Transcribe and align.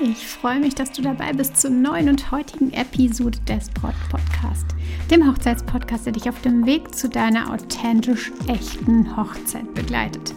Ich 0.00 0.26
freue 0.26 0.60
mich, 0.60 0.74
dass 0.74 0.92
du 0.92 1.02
dabei 1.02 1.32
bist 1.32 1.56
zur 1.56 1.70
neuen 1.70 2.08
und 2.08 2.30
heutigen 2.30 2.72
Episode 2.72 3.38
des 3.48 3.70
Braut 3.70 3.94
Podcast, 4.10 4.66
dem 5.10 5.26
Hochzeitspodcast, 5.26 6.06
der 6.06 6.12
dich 6.12 6.28
auf 6.28 6.40
dem 6.42 6.66
Weg 6.66 6.94
zu 6.94 7.08
deiner 7.08 7.52
authentisch 7.52 8.32
echten 8.48 9.16
Hochzeit 9.16 9.72
begleitet. 9.74 10.34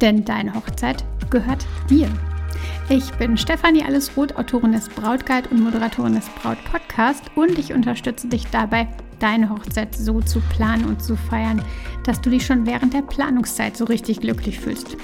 Denn 0.00 0.24
deine 0.24 0.54
Hochzeit 0.54 1.04
gehört 1.30 1.66
dir. 1.88 2.08
Ich 2.88 3.10
bin 3.14 3.36
Stefanie 3.36 3.84
Allesroth, 3.84 4.36
Autorin 4.36 4.72
des 4.72 4.88
Brautguide 4.88 5.48
und 5.50 5.62
Moderatorin 5.62 6.14
des 6.14 6.28
Braut 6.28 6.58
Podcast 6.64 7.24
und 7.34 7.58
ich 7.58 7.72
unterstütze 7.72 8.28
dich 8.28 8.46
dabei, 8.48 8.88
deine 9.22 9.50
Hochzeit 9.50 9.94
so 9.94 10.20
zu 10.20 10.40
planen 10.40 10.84
und 10.84 11.02
zu 11.02 11.16
feiern, 11.16 11.62
dass 12.04 12.20
du 12.20 12.30
dich 12.30 12.44
schon 12.44 12.66
während 12.66 12.94
der 12.94 13.02
Planungszeit 13.02 13.76
so 13.76 13.84
richtig 13.84 14.20
glücklich 14.20 14.58
fühlst. 14.58 14.96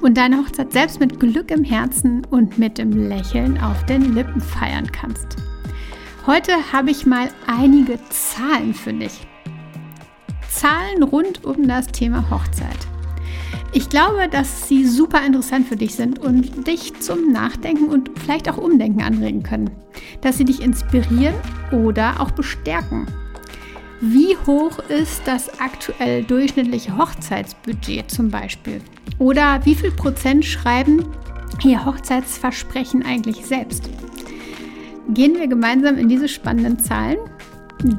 Und 0.00 0.16
deine 0.16 0.38
Hochzeit 0.38 0.72
selbst 0.72 1.00
mit 1.00 1.20
Glück 1.20 1.50
im 1.50 1.64
Herzen 1.64 2.24
und 2.30 2.58
mit 2.58 2.78
dem 2.78 3.08
Lächeln 3.08 3.58
auf 3.60 3.84
den 3.86 4.14
Lippen 4.14 4.40
feiern 4.40 4.90
kannst. 4.90 5.36
Heute 6.26 6.52
habe 6.72 6.90
ich 6.90 7.06
mal 7.06 7.28
einige 7.46 7.98
Zahlen 8.10 8.74
für 8.74 8.92
dich. 8.92 9.26
Zahlen 10.50 11.02
rund 11.02 11.44
um 11.44 11.66
das 11.66 11.86
Thema 11.86 12.30
Hochzeit. 12.30 12.86
Ich 13.72 13.88
glaube, 13.88 14.28
dass 14.30 14.68
sie 14.68 14.84
super 14.84 15.24
interessant 15.24 15.66
für 15.66 15.76
dich 15.76 15.94
sind 15.94 16.18
und 16.18 16.66
dich 16.66 17.00
zum 17.00 17.32
Nachdenken 17.32 17.88
und 17.88 18.10
vielleicht 18.18 18.50
auch 18.50 18.58
Umdenken 18.58 19.02
anregen 19.02 19.42
können. 19.42 19.70
Dass 20.20 20.36
sie 20.36 20.44
dich 20.44 20.60
inspirieren 20.60 21.34
oder 21.70 22.20
auch 22.20 22.32
bestärken. 22.32 23.06
Wie 24.04 24.36
hoch 24.48 24.80
ist 24.88 25.22
das 25.26 25.60
aktuell 25.60 26.24
durchschnittliche 26.24 26.98
Hochzeitsbudget 26.98 28.10
zum 28.10 28.30
Beispiel? 28.32 28.80
Oder 29.20 29.64
wie 29.64 29.76
viel 29.76 29.92
Prozent 29.92 30.44
schreiben 30.44 31.06
ihr 31.62 31.84
Hochzeitsversprechen 31.84 33.04
eigentlich 33.06 33.46
selbst? 33.46 33.88
Gehen 35.10 35.38
wir 35.38 35.46
gemeinsam 35.46 35.98
in 35.98 36.08
diese 36.08 36.26
spannenden 36.26 36.80
Zahlen? 36.80 37.18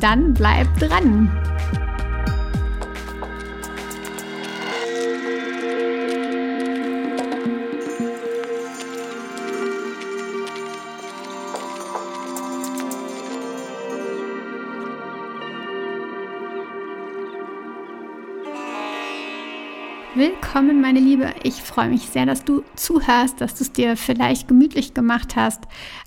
Dann 0.02 0.34
bleib 0.34 0.78
dran! 0.78 1.32
Willkommen, 20.54 20.82
meine 20.82 21.00
Liebe. 21.00 21.34
Ich 21.42 21.64
freue 21.64 21.90
mich 21.90 22.10
sehr, 22.10 22.28
dass 22.28 22.46
du 22.46 22.64
zuhörst, 22.76 23.42
dass 23.42 23.56
du 23.56 23.64
es 23.64 23.72
dir 23.72 23.98
vielleicht 23.98 24.48
gemütlich 24.48 24.94
gemacht 24.94 25.36
hast, 25.36 25.64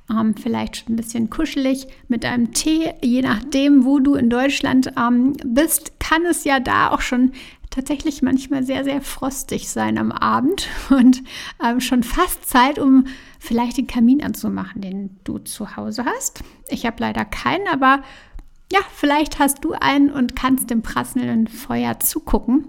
ähm, 0.09 0.37
vielleicht 0.37 0.77
schon 0.77 0.93
ein 0.93 0.97
bisschen 0.97 1.31
kuschelig 1.31 1.89
mit 2.07 2.25
einem 2.25 2.53
Tee. 2.53 2.95
Je 3.03 3.23
nachdem, 3.23 3.85
wo 3.85 3.99
du 3.99 4.15
in 4.15 4.31
Deutschland 4.31 4.93
ähm, 4.97 5.33
bist, 5.45 5.99
kann 5.99 6.25
es 6.27 6.45
ja 6.45 6.61
da 6.61 6.93
auch 6.93 7.01
schon 7.01 7.33
tatsächlich 7.71 8.23
manchmal 8.23 8.63
sehr, 8.63 8.85
sehr 8.85 9.03
frostig 9.03 9.69
sein 9.69 9.99
am 9.99 10.13
Abend 10.13 10.69
und 10.91 11.25
ähm, 11.61 11.81
schon 11.81 12.05
fast 12.05 12.49
Zeit, 12.49 12.79
um 12.79 13.09
vielleicht 13.41 13.79
den 13.79 13.89
Kamin 13.89 14.23
anzumachen, 14.23 14.81
den 14.81 15.17
du 15.25 15.39
zu 15.39 15.75
Hause 15.77 16.05
hast. 16.05 16.45
Ich 16.69 16.87
habe 16.87 16.99
leider 17.01 17.25
keinen, 17.25 17.67
aber 17.67 18.01
ja, 18.71 18.79
vielleicht 18.95 19.41
hast 19.41 19.65
du 19.65 19.73
einen 19.73 20.13
und 20.13 20.37
kannst 20.37 20.71
dem 20.71 20.83
prasselnden 20.83 21.49
Feuer 21.49 21.99
zugucken. 21.99 22.69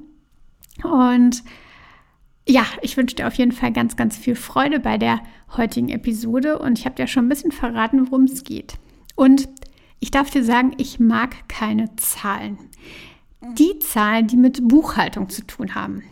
Und 0.84 1.44
ja, 2.48 2.66
ich 2.82 2.96
wünsche 2.98 3.16
dir 3.16 3.28
auf 3.28 3.34
jeden 3.34 3.52
Fall 3.52 3.72
ganz, 3.74 3.96
ganz 3.96 4.18
viel 4.18 4.36
Freude 4.36 4.80
bei 4.80 4.98
der 4.98 5.20
heutigen 5.56 5.90
Episode. 5.90 6.60
Und 6.60 6.80
ich 6.80 6.86
habe 6.86 6.96
dir 6.96 7.08
schon 7.08 7.26
ein 7.26 7.30
bisschen 7.30 7.52
verraten, 7.52 8.08
worum 8.08 8.24
es 8.24 8.44
geht. 8.44 8.76
Und 9.16 9.50
ich 10.00 10.12
darf 10.12 10.30
dir 10.30 10.44
sagen, 10.44 10.74
ich 10.78 11.00
mag 11.00 11.50
keine 11.50 11.96
Zahlen. 11.98 12.58
Die 13.58 13.80
Zahlen, 13.80 14.28
die 14.28 14.38
mit 14.38 14.68
Buchhaltung 14.68 15.30
zu 15.30 15.46
tun 15.46 15.76
haben. 15.76 16.04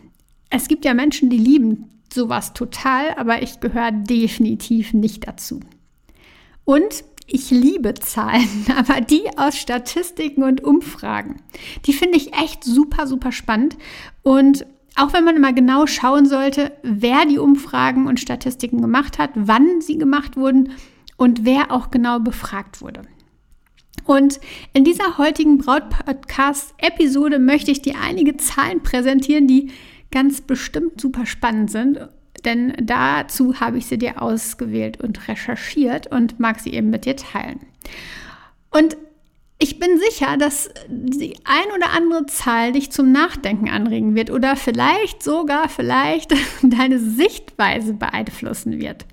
Es 0.50 0.68
gibt 0.68 0.84
ja 0.84 0.94
Menschen, 0.94 1.30
die 1.30 1.38
lieben 1.38 1.90
sowas 2.12 2.52
total, 2.52 3.14
aber 3.16 3.42
ich 3.42 3.60
gehöre 3.60 3.92
definitiv 3.92 4.92
nicht 4.92 5.26
dazu. 5.26 5.60
Und 6.64 7.04
ich 7.26 7.50
liebe 7.50 7.94
Zahlen, 7.94 8.48
aber 8.76 9.00
die 9.00 9.22
aus 9.36 9.56
Statistiken 9.56 10.42
und 10.42 10.62
Umfragen, 10.62 11.42
die 11.86 11.92
finde 11.92 12.16
ich 12.18 12.34
echt 12.34 12.62
super, 12.62 13.06
super 13.06 13.32
spannend. 13.32 13.76
Und 14.22 14.66
auch 14.96 15.12
wenn 15.12 15.24
man 15.24 15.36
immer 15.36 15.52
genau 15.52 15.86
schauen 15.86 16.26
sollte, 16.26 16.72
wer 16.82 17.26
die 17.26 17.38
Umfragen 17.38 18.06
und 18.06 18.20
Statistiken 18.20 18.80
gemacht 18.80 19.18
hat, 19.18 19.30
wann 19.34 19.80
sie 19.80 19.98
gemacht 19.98 20.36
wurden 20.36 20.72
und 21.16 21.44
wer 21.44 21.70
auch 21.70 21.90
genau 21.90 22.20
befragt 22.20 22.80
wurde. 22.80 23.02
Und 24.04 24.40
in 24.72 24.84
dieser 24.84 25.18
heutigen 25.18 25.58
Braut-Podcast-Episode 25.58 27.38
möchte 27.38 27.70
ich 27.70 27.82
dir 27.82 27.94
einige 28.02 28.36
Zahlen 28.36 28.82
präsentieren, 28.82 29.46
die 29.46 29.70
ganz 30.10 30.40
bestimmt 30.40 31.00
super 31.00 31.26
spannend 31.26 31.70
sind 31.70 32.08
denn 32.46 32.74
dazu 32.80 33.60
habe 33.60 33.78
ich 33.78 33.86
sie 33.86 33.98
dir 33.98 34.22
ausgewählt 34.22 35.00
und 35.00 35.28
recherchiert 35.28 36.06
und 36.06 36.38
mag 36.38 36.60
sie 36.60 36.72
eben 36.72 36.90
mit 36.90 37.04
dir 37.04 37.16
teilen. 37.16 37.60
Und 38.70 38.96
ich 39.58 39.78
bin 39.78 39.98
sicher, 39.98 40.36
dass 40.36 40.68
die 40.88 41.34
ein 41.44 41.74
oder 41.74 41.90
andere 41.90 42.26
Zahl 42.26 42.72
dich 42.72 42.92
zum 42.92 43.10
Nachdenken 43.10 43.70
anregen 43.70 44.14
wird 44.14 44.30
oder 44.30 44.54
vielleicht 44.54 45.22
sogar 45.22 45.68
vielleicht 45.68 46.34
deine 46.62 46.98
Sichtweise 46.98 47.94
beeinflussen 47.94 48.80
wird. 48.80 49.06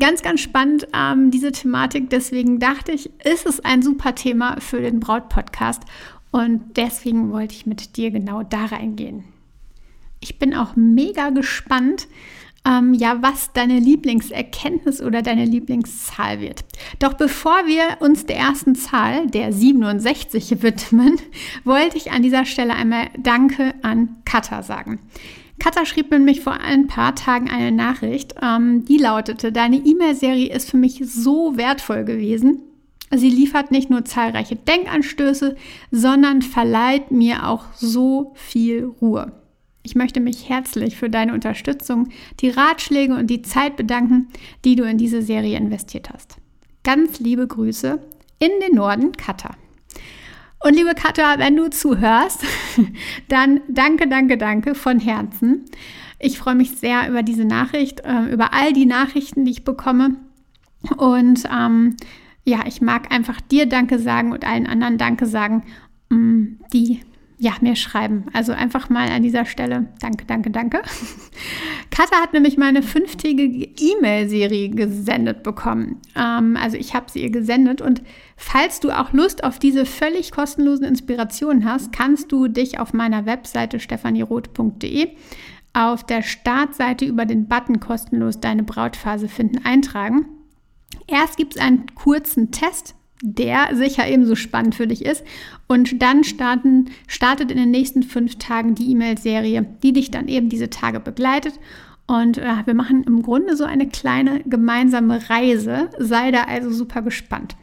Ganz, 0.00 0.22
ganz 0.22 0.40
spannend 0.40 0.88
ähm, 0.92 1.30
diese 1.30 1.52
Thematik. 1.52 2.10
Deswegen 2.10 2.58
dachte 2.58 2.90
ich, 2.90 3.10
ist 3.24 3.46
es 3.46 3.60
ein 3.60 3.82
super 3.82 4.16
Thema 4.16 4.60
für 4.60 4.80
den 4.80 4.98
Braut-Podcast. 4.98 5.82
Und 6.32 6.76
deswegen 6.76 7.30
wollte 7.30 7.54
ich 7.54 7.66
mit 7.66 7.96
dir 7.96 8.10
genau 8.10 8.42
da 8.42 8.64
reingehen. 8.64 9.24
Ich 10.18 10.40
bin 10.40 10.54
auch 10.54 10.74
mega 10.74 11.30
gespannt, 11.30 12.08
ähm, 12.66 12.94
ja, 12.94 13.22
was 13.22 13.52
deine 13.52 13.78
Lieblingserkenntnis 13.78 15.00
oder 15.00 15.22
deine 15.22 15.44
Lieblingszahl 15.44 16.40
wird. 16.40 16.64
Doch 16.98 17.14
bevor 17.14 17.66
wir 17.66 18.00
uns 18.00 18.26
der 18.26 18.36
ersten 18.36 18.74
Zahl, 18.74 19.28
der 19.28 19.52
67, 19.52 20.62
widmen, 20.62 21.16
wollte 21.64 21.96
ich 21.96 22.10
an 22.10 22.22
dieser 22.22 22.44
Stelle 22.44 22.74
einmal 22.74 23.08
Danke 23.18 23.74
an 23.82 24.16
Katha 24.24 24.62
sagen. 24.62 25.00
Katha 25.58 25.86
schrieb 25.86 26.10
nämlich 26.10 26.42
vor 26.42 26.60
ein 26.60 26.86
paar 26.86 27.14
Tagen 27.14 27.48
eine 27.48 27.72
Nachricht, 27.72 28.34
ähm, 28.42 28.84
die 28.84 28.98
lautete, 28.98 29.52
deine 29.52 29.76
E-Mail-Serie 29.76 30.52
ist 30.52 30.70
für 30.70 30.76
mich 30.76 31.00
so 31.04 31.56
wertvoll 31.56 32.04
gewesen. 32.04 32.62
Sie 33.14 33.30
liefert 33.30 33.70
nicht 33.70 33.88
nur 33.88 34.04
zahlreiche 34.04 34.56
Denkanstöße, 34.56 35.56
sondern 35.92 36.42
verleiht 36.42 37.12
mir 37.12 37.48
auch 37.48 37.66
so 37.74 38.32
viel 38.34 38.84
Ruhe. 39.00 39.32
Ich 39.86 39.94
möchte 39.94 40.18
mich 40.18 40.48
herzlich 40.48 40.96
für 40.96 41.08
deine 41.08 41.32
Unterstützung, 41.32 42.08
die 42.40 42.48
Ratschläge 42.48 43.14
und 43.14 43.28
die 43.28 43.42
Zeit 43.42 43.76
bedanken, 43.76 44.26
die 44.64 44.74
du 44.74 44.82
in 44.82 44.98
diese 44.98 45.22
Serie 45.22 45.56
investiert 45.56 46.10
hast. 46.12 46.38
Ganz 46.82 47.20
liebe 47.20 47.46
Grüße 47.46 48.00
in 48.40 48.50
den 48.60 48.74
Norden, 48.74 49.12
Katar. 49.12 49.56
Und 50.58 50.74
liebe 50.74 50.96
Katha, 50.96 51.38
wenn 51.38 51.54
du 51.54 51.70
zuhörst, 51.70 52.42
dann 53.28 53.60
danke, 53.68 54.08
danke, 54.08 54.36
danke 54.36 54.74
von 54.74 54.98
Herzen. 54.98 55.66
Ich 56.18 56.36
freue 56.36 56.56
mich 56.56 56.72
sehr 56.72 57.08
über 57.08 57.22
diese 57.22 57.44
Nachricht, 57.44 58.00
äh, 58.00 58.32
über 58.32 58.52
all 58.52 58.72
die 58.72 58.86
Nachrichten, 58.86 59.44
die 59.44 59.52
ich 59.52 59.64
bekomme. 59.64 60.16
Und 60.96 61.44
ähm, 61.48 61.96
ja, 62.44 62.66
ich 62.66 62.80
mag 62.80 63.14
einfach 63.14 63.40
dir 63.40 63.66
Danke 63.66 64.00
sagen 64.00 64.32
und 64.32 64.44
allen 64.44 64.66
anderen 64.66 64.98
Danke 64.98 65.26
sagen, 65.26 65.62
mm, 66.08 66.56
die 66.72 67.02
ja, 67.38 67.52
mir 67.60 67.76
schreiben. 67.76 68.26
Also 68.32 68.52
einfach 68.52 68.88
mal 68.88 69.08
an 69.10 69.22
dieser 69.22 69.44
Stelle 69.44 69.88
danke, 70.00 70.24
danke, 70.24 70.50
danke. 70.50 70.82
Katha 71.90 72.16
hat 72.22 72.32
nämlich 72.32 72.56
meine 72.56 72.82
fünftägige 72.82 73.68
E-Mail-Serie 73.78 74.70
gesendet 74.70 75.42
bekommen. 75.42 76.00
Ähm, 76.16 76.56
also 76.56 76.76
ich 76.76 76.94
habe 76.94 77.10
sie 77.10 77.22
ihr 77.22 77.30
gesendet 77.30 77.82
und 77.82 78.02
falls 78.36 78.80
du 78.80 78.90
auch 78.90 79.12
Lust 79.12 79.44
auf 79.44 79.58
diese 79.58 79.84
völlig 79.84 80.32
kostenlosen 80.32 80.86
Inspirationen 80.86 81.64
hast, 81.64 81.92
kannst 81.92 82.32
du 82.32 82.48
dich 82.48 82.80
auf 82.80 82.94
meiner 82.94 83.26
Webseite 83.26 83.80
stefanieroth.de 83.80 85.10
auf 85.74 86.04
der 86.04 86.22
Startseite 86.22 87.04
über 87.04 87.26
den 87.26 87.48
Button 87.48 87.80
kostenlos 87.80 88.40
deine 88.40 88.62
Brautphase 88.62 89.28
finden 89.28 89.62
eintragen. 89.66 90.26
Erst 91.06 91.36
gibt 91.36 91.56
es 91.56 91.60
einen 91.60 91.94
kurzen 91.94 92.50
Test 92.50 92.94
der 93.22 93.74
sicher 93.74 94.06
ebenso 94.08 94.34
spannend 94.34 94.74
für 94.74 94.86
dich 94.86 95.04
ist. 95.04 95.24
Und 95.66 96.02
dann 96.02 96.24
starten, 96.24 96.90
startet 97.06 97.50
in 97.50 97.56
den 97.56 97.70
nächsten 97.70 98.02
fünf 98.02 98.36
Tagen 98.36 98.74
die 98.74 98.90
E-Mail-Serie, 98.90 99.66
die 99.82 99.92
dich 99.92 100.10
dann 100.10 100.28
eben 100.28 100.48
diese 100.48 100.70
Tage 100.70 101.00
begleitet. 101.00 101.54
Und 102.06 102.38
äh, 102.38 102.66
wir 102.66 102.74
machen 102.74 103.04
im 103.04 103.22
Grunde 103.22 103.56
so 103.56 103.64
eine 103.64 103.88
kleine 103.88 104.40
gemeinsame 104.44 105.28
Reise. 105.28 105.90
Sei 105.98 106.30
da 106.30 106.44
also 106.44 106.70
super 106.70 107.02
gespannt. 107.02 107.56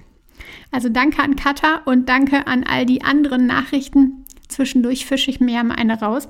Also 0.71 0.89
danke 0.89 1.21
an 1.21 1.35
Katha 1.35 1.81
und 1.85 2.09
danke 2.09 2.47
an 2.47 2.63
all 2.63 2.85
die 2.85 3.03
anderen 3.03 3.45
Nachrichten. 3.45 4.25
Zwischendurch 4.47 5.05
fische 5.05 5.29
ich 5.29 5.39
mir 5.39 5.63
mal 5.63 5.75
eine 5.75 5.99
raus. 5.99 6.27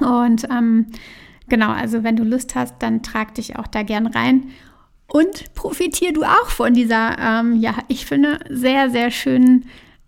Und 0.00 0.48
ähm, 0.50 0.86
genau, 1.48 1.70
also 1.70 2.02
wenn 2.02 2.16
du 2.16 2.24
Lust 2.24 2.54
hast, 2.54 2.76
dann 2.80 3.02
trag 3.02 3.34
dich 3.34 3.56
auch 3.56 3.66
da 3.66 3.82
gern 3.82 4.06
rein 4.06 4.50
und 5.12 5.54
profitier 5.54 6.12
du 6.12 6.22
auch 6.22 6.48
von 6.48 6.72
dieser, 6.72 7.18
ähm, 7.18 7.60
ja, 7.60 7.74
ich 7.88 8.06
finde, 8.06 8.38
sehr, 8.48 8.90
sehr 8.90 9.10
schönen 9.10 9.66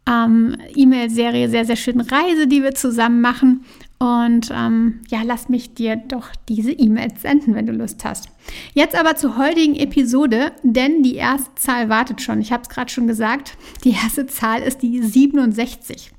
ähm, 0.09 0.57
E-Mail-Serie, 0.75 1.49
sehr, 1.49 1.65
sehr 1.65 1.77
schönen 1.77 2.01
Reise, 2.01 2.47
die 2.47 2.63
wir 2.63 2.75
zusammen 2.75 3.21
machen. 3.21 3.65
Und 3.99 4.51
ähm, 4.53 5.01
ja, 5.09 5.23
lass 5.25 5.49
mich 5.49 5.75
dir 5.75 5.97
doch 5.97 6.29
diese 6.49 6.73
E-Mails 6.73 7.23
senden, 7.23 7.55
wenn 7.55 7.67
du 7.67 7.73
Lust 7.73 8.05
hast. 8.05 8.29
Jetzt 8.75 8.97
aber 8.97 9.15
zur 9.15 9.37
heutigen 9.37 9.77
Episode, 9.77 10.53
denn 10.63 11.03
die 11.03 11.15
erste 11.15 11.55
Zahl 11.55 11.89
wartet 11.89 12.21
schon. 12.21 12.41
Ich 12.41 12.53
habe 12.53 12.65
es 12.65 12.69
gerade 12.69 12.91
schon 12.91 13.07
gesagt. 13.07 13.57
Die 13.85 13.93
erste 13.93 14.27
Zahl 14.27 14.63
ist 14.63 14.83
die 14.83 15.01
67. 15.03 16.11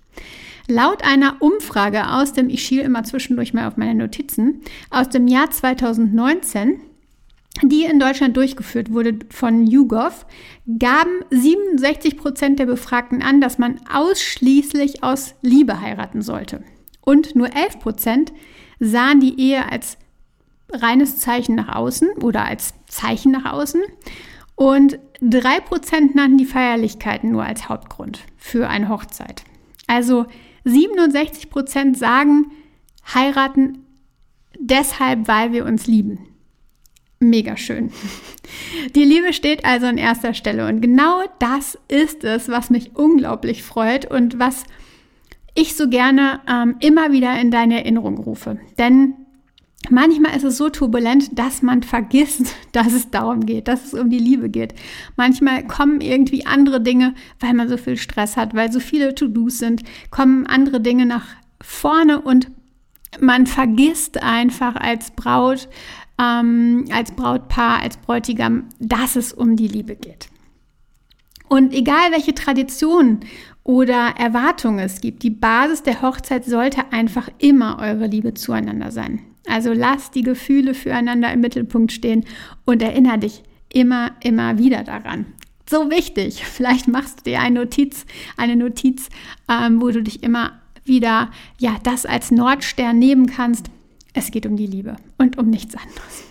Laut 0.70 1.04
einer 1.04 1.42
Umfrage 1.42 2.10
aus 2.10 2.32
dem, 2.32 2.50
ich 2.50 2.64
schiele 2.64 2.84
immer 2.84 3.04
zwischendurch 3.04 3.54
mal 3.54 3.68
auf 3.68 3.76
meine 3.76 3.96
Notizen, 3.96 4.62
aus 4.90 5.10
dem 5.10 5.28
Jahr 5.28 5.52
2019, 5.52 6.80
die 7.62 7.84
in 7.84 8.00
Deutschland 8.00 8.36
durchgeführt 8.36 8.92
wurde 8.92 9.20
von 9.30 9.68
YouGov, 9.68 10.26
gaben 10.80 11.24
67 11.30 12.18
Prozent 12.18 12.60
der 12.60 12.66
Befragten 12.66 13.22
an, 13.22 13.42
dass 13.42 13.60
man 13.60 13.80
ausschließlich 13.92 15.04
aus 15.04 15.36
Liebe 15.42 15.80
heiraten 15.80 16.22
sollte. 16.22 16.64
Und 17.02 17.36
nur 17.36 17.56
11 17.56 17.80
Prozent 17.80 18.34
sahen 18.80 19.20
die 19.20 19.40
Ehe 19.40 19.70
als 19.72 19.98
reines 20.72 21.20
Zeichen 21.20 21.56
nach 21.56 21.76
außen 21.76 22.10
oder 22.22 22.46
als 22.46 22.74
Zeichen 22.88 23.32
nach 23.32 23.52
außen. 23.52 23.82
Und 24.56 25.00
3 25.22 25.60
Prozent 25.62 26.16
nannten 26.16 26.38
die 26.38 26.46
Feierlichkeiten 26.46 27.32
nur 27.32 27.44
als 27.44 27.70
Hauptgrund 27.70 28.20
für 28.38 28.68
eine 28.70 28.90
Hochzeit. 28.90 29.44
Also 29.88 30.26
67 30.64 31.50
Prozent 31.50 31.98
sagen, 31.98 32.52
heiraten 33.14 33.86
deshalb, 34.58 35.28
weil 35.28 35.52
wir 35.52 35.66
uns 35.66 35.88
lieben. 35.88 36.33
Mega 37.24 37.56
schön. 37.56 37.92
Die 38.96 39.04
Liebe 39.04 39.34
steht 39.34 39.66
also 39.66 39.88
an 39.88 39.98
erster 39.98 40.34
Stelle 40.34 40.68
und 40.68 40.82
genau 40.82 41.22
das 41.40 41.78
ist 41.88 42.24
es, 42.24 42.50
was 42.50 42.70
mich 42.70 42.96
unglaublich 42.96 43.64
freut 43.64 44.10
und 44.10 44.40
was 44.40 44.66
ich 45.56 45.76
so 45.76 45.88
gerne 45.88 46.42
ähm, 46.50 46.76
immer 46.80 47.12
wieder 47.12 47.40
in 47.40 47.52
deine 47.52 47.78
Erinnerung 47.78 48.18
rufe. 48.18 48.60
Denn 48.78 49.14
manchmal 49.90 50.36
ist 50.36 50.44
es 50.44 50.58
so 50.58 50.70
turbulent, 50.70 51.38
dass 51.38 51.62
man 51.62 51.84
vergisst, 51.84 52.56
dass 52.74 52.94
es 52.94 53.10
darum 53.10 53.46
geht, 53.46 53.68
dass 53.68 53.86
es 53.86 53.94
um 53.94 54.10
die 54.10 54.20
Liebe 54.20 54.50
geht. 54.50 54.74
Manchmal 55.16 55.66
kommen 55.66 56.02
irgendwie 56.02 56.46
andere 56.46 56.82
Dinge, 56.82 57.14
weil 57.40 57.54
man 57.54 57.70
so 57.70 57.78
viel 57.78 57.98
Stress 57.98 58.36
hat, 58.36 58.54
weil 58.54 58.72
so 58.72 58.80
viele 58.80 59.16
To-Dos 59.16 59.60
sind, 59.60 59.84
kommen 60.12 60.46
andere 60.48 60.82
Dinge 60.82 61.06
nach 61.06 61.28
vorne 61.62 62.20
und 62.20 62.52
man 63.20 63.46
vergisst 63.46 64.22
einfach 64.24 64.76
als 64.76 65.12
Braut, 65.12 65.70
ähm, 66.20 66.86
als 66.92 67.12
Brautpaar, 67.12 67.82
als 67.82 67.98
Bräutigam, 67.98 68.66
dass 68.80 69.16
es 69.16 69.34
um 69.34 69.56
die 69.56 69.68
Liebe 69.68 69.96
geht. 69.96 70.30
Und 71.50 71.74
egal 71.74 72.12
welche 72.12 72.34
Tradition 72.34 73.20
oder 73.64 74.16
Erwartungen 74.18 74.80
es 74.80 75.02
gibt, 75.02 75.24
die 75.24 75.30
Basis 75.30 75.84
der 75.84 76.02
Hochzeit 76.02 76.46
sollte 76.46 76.92
einfach 76.92 77.30
immer 77.38 77.80
eure 77.80 78.08
Liebe 78.08 78.34
zueinander 78.34 78.92
sein. 78.92 79.22
Also 79.48 79.74
lass 79.74 80.12
die 80.12 80.24
Gefühle 80.24 80.74
füreinander 80.74 81.32
im 81.32 81.42
Mittelpunkt 81.42 81.92
stehen 81.92 82.26
und 82.66 82.82
erinnere 82.82 83.20
dich 83.20 83.44
immer, 83.72 84.12
immer 84.22 84.58
wieder 84.58 84.84
daran. 84.84 85.26
So 85.70 85.90
wichtig. 85.90 86.46
Vielleicht 86.46 86.88
machst 86.88 87.20
du 87.20 87.32
dir 87.32 87.42
eine 87.42 87.60
Notiz, 87.60 88.06
eine 88.38 88.56
Notiz, 88.56 89.10
ähm, 89.50 89.82
wo 89.82 89.90
du 89.90 90.02
dich 90.02 90.24
immer 90.24 90.60
wieder, 90.86 91.32
ja, 91.60 91.78
das 91.84 92.06
als 92.06 92.32
Nordstern 92.32 93.00
nehmen 93.00 93.28
kannst. 93.28 93.68
Es 94.14 94.32
geht 94.32 94.46
um 94.46 94.56
die 94.56 94.68
Liebe 94.68 94.96
und 95.18 95.38
um 95.38 95.50
nichts 95.50 95.76
anderes. 95.76 96.24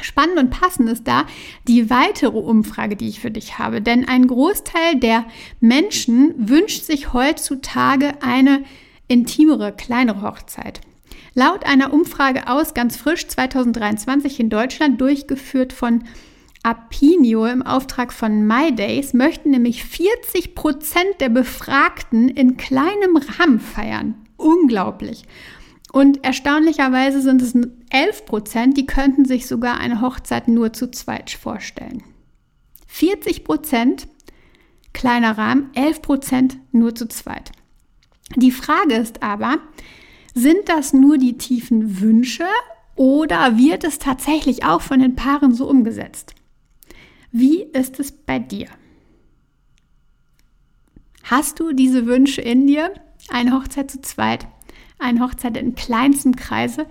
Spannend 0.00 0.38
und 0.38 0.50
passend 0.50 0.88
ist 0.88 1.08
da 1.08 1.26
die 1.66 1.90
weitere 1.90 2.38
Umfrage, 2.38 2.94
die 2.94 3.08
ich 3.08 3.20
für 3.20 3.30
dich 3.30 3.58
habe. 3.58 3.82
Denn 3.82 4.06
ein 4.08 4.26
Großteil 4.26 4.96
der 4.96 5.26
Menschen 5.60 6.34
wünscht 6.48 6.84
sich 6.84 7.12
heutzutage 7.12 8.12
eine 8.22 8.62
intimere, 9.08 9.72
kleinere 9.72 10.22
Hochzeit. 10.22 10.80
Laut 11.34 11.64
einer 11.64 11.92
Umfrage 11.92 12.48
aus 12.48 12.74
ganz 12.74 12.96
frisch 12.96 13.26
2023 13.26 14.40
in 14.40 14.50
Deutschland, 14.50 15.00
durchgeführt 15.00 15.72
von 15.72 16.04
Apinio 16.62 17.46
im 17.46 17.62
Auftrag 17.62 18.12
von 18.12 18.46
MyDays, 18.46 19.14
möchten 19.14 19.50
nämlich 19.50 19.84
40 19.84 20.54
Prozent 20.54 21.20
der 21.20 21.28
Befragten 21.28 22.28
in 22.28 22.56
kleinem 22.56 23.16
Rahmen 23.16 23.60
feiern. 23.60 24.14
Unglaublich. 24.36 25.24
Und 25.92 26.24
erstaunlicherweise 26.24 27.22
sind 27.22 27.40
es 27.40 27.54
11 27.90 28.26
Prozent, 28.26 28.76
die 28.76 28.86
könnten 28.86 29.24
sich 29.24 29.46
sogar 29.46 29.78
eine 29.78 30.00
Hochzeit 30.00 30.48
nur 30.48 30.72
zu 30.72 30.90
zweit 30.90 31.30
vorstellen. 31.30 32.02
40 32.86 33.44
Prozent 33.44 34.08
kleiner 34.92 35.38
Rahmen, 35.38 35.70
11 35.74 36.02
Prozent 36.02 36.58
nur 36.72 36.94
zu 36.94 37.06
zweit. 37.08 37.52
Die 38.36 38.50
Frage 38.50 38.94
ist 38.94 39.22
aber, 39.22 39.58
sind 40.34 40.68
das 40.68 40.92
nur 40.92 41.18
die 41.18 41.38
tiefen 41.38 42.00
Wünsche 42.00 42.46
oder 42.94 43.56
wird 43.56 43.84
es 43.84 43.98
tatsächlich 43.98 44.64
auch 44.64 44.82
von 44.82 45.00
den 45.00 45.14
Paaren 45.14 45.54
so 45.54 45.68
umgesetzt? 45.68 46.34
Wie 47.30 47.62
ist 47.62 48.00
es 48.00 48.10
bei 48.12 48.38
dir? 48.38 48.66
Hast 51.22 51.60
du 51.60 51.72
diese 51.72 52.06
Wünsche 52.06 52.40
in 52.40 52.66
dir? 52.66 52.92
Eine 53.28 53.52
Hochzeit 53.52 53.90
zu 53.90 54.00
zweit? 54.00 54.46
Eine 54.98 55.20
Hochzeit 55.20 55.56
in 55.56 55.74
kleinstem 55.74 56.36
Kreise 56.36 56.86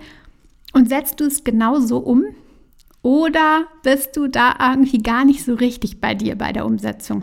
und 0.72 0.88
setzt 0.88 1.20
du 1.20 1.24
es 1.24 1.44
genauso 1.44 1.98
um? 1.98 2.24
Oder 3.02 3.66
bist 3.82 4.16
du 4.16 4.28
da 4.28 4.54
irgendwie 4.60 4.98
gar 4.98 5.24
nicht 5.24 5.44
so 5.44 5.54
richtig 5.54 6.00
bei 6.00 6.14
dir 6.14 6.36
bei 6.36 6.52
der 6.52 6.66
Umsetzung? 6.66 7.22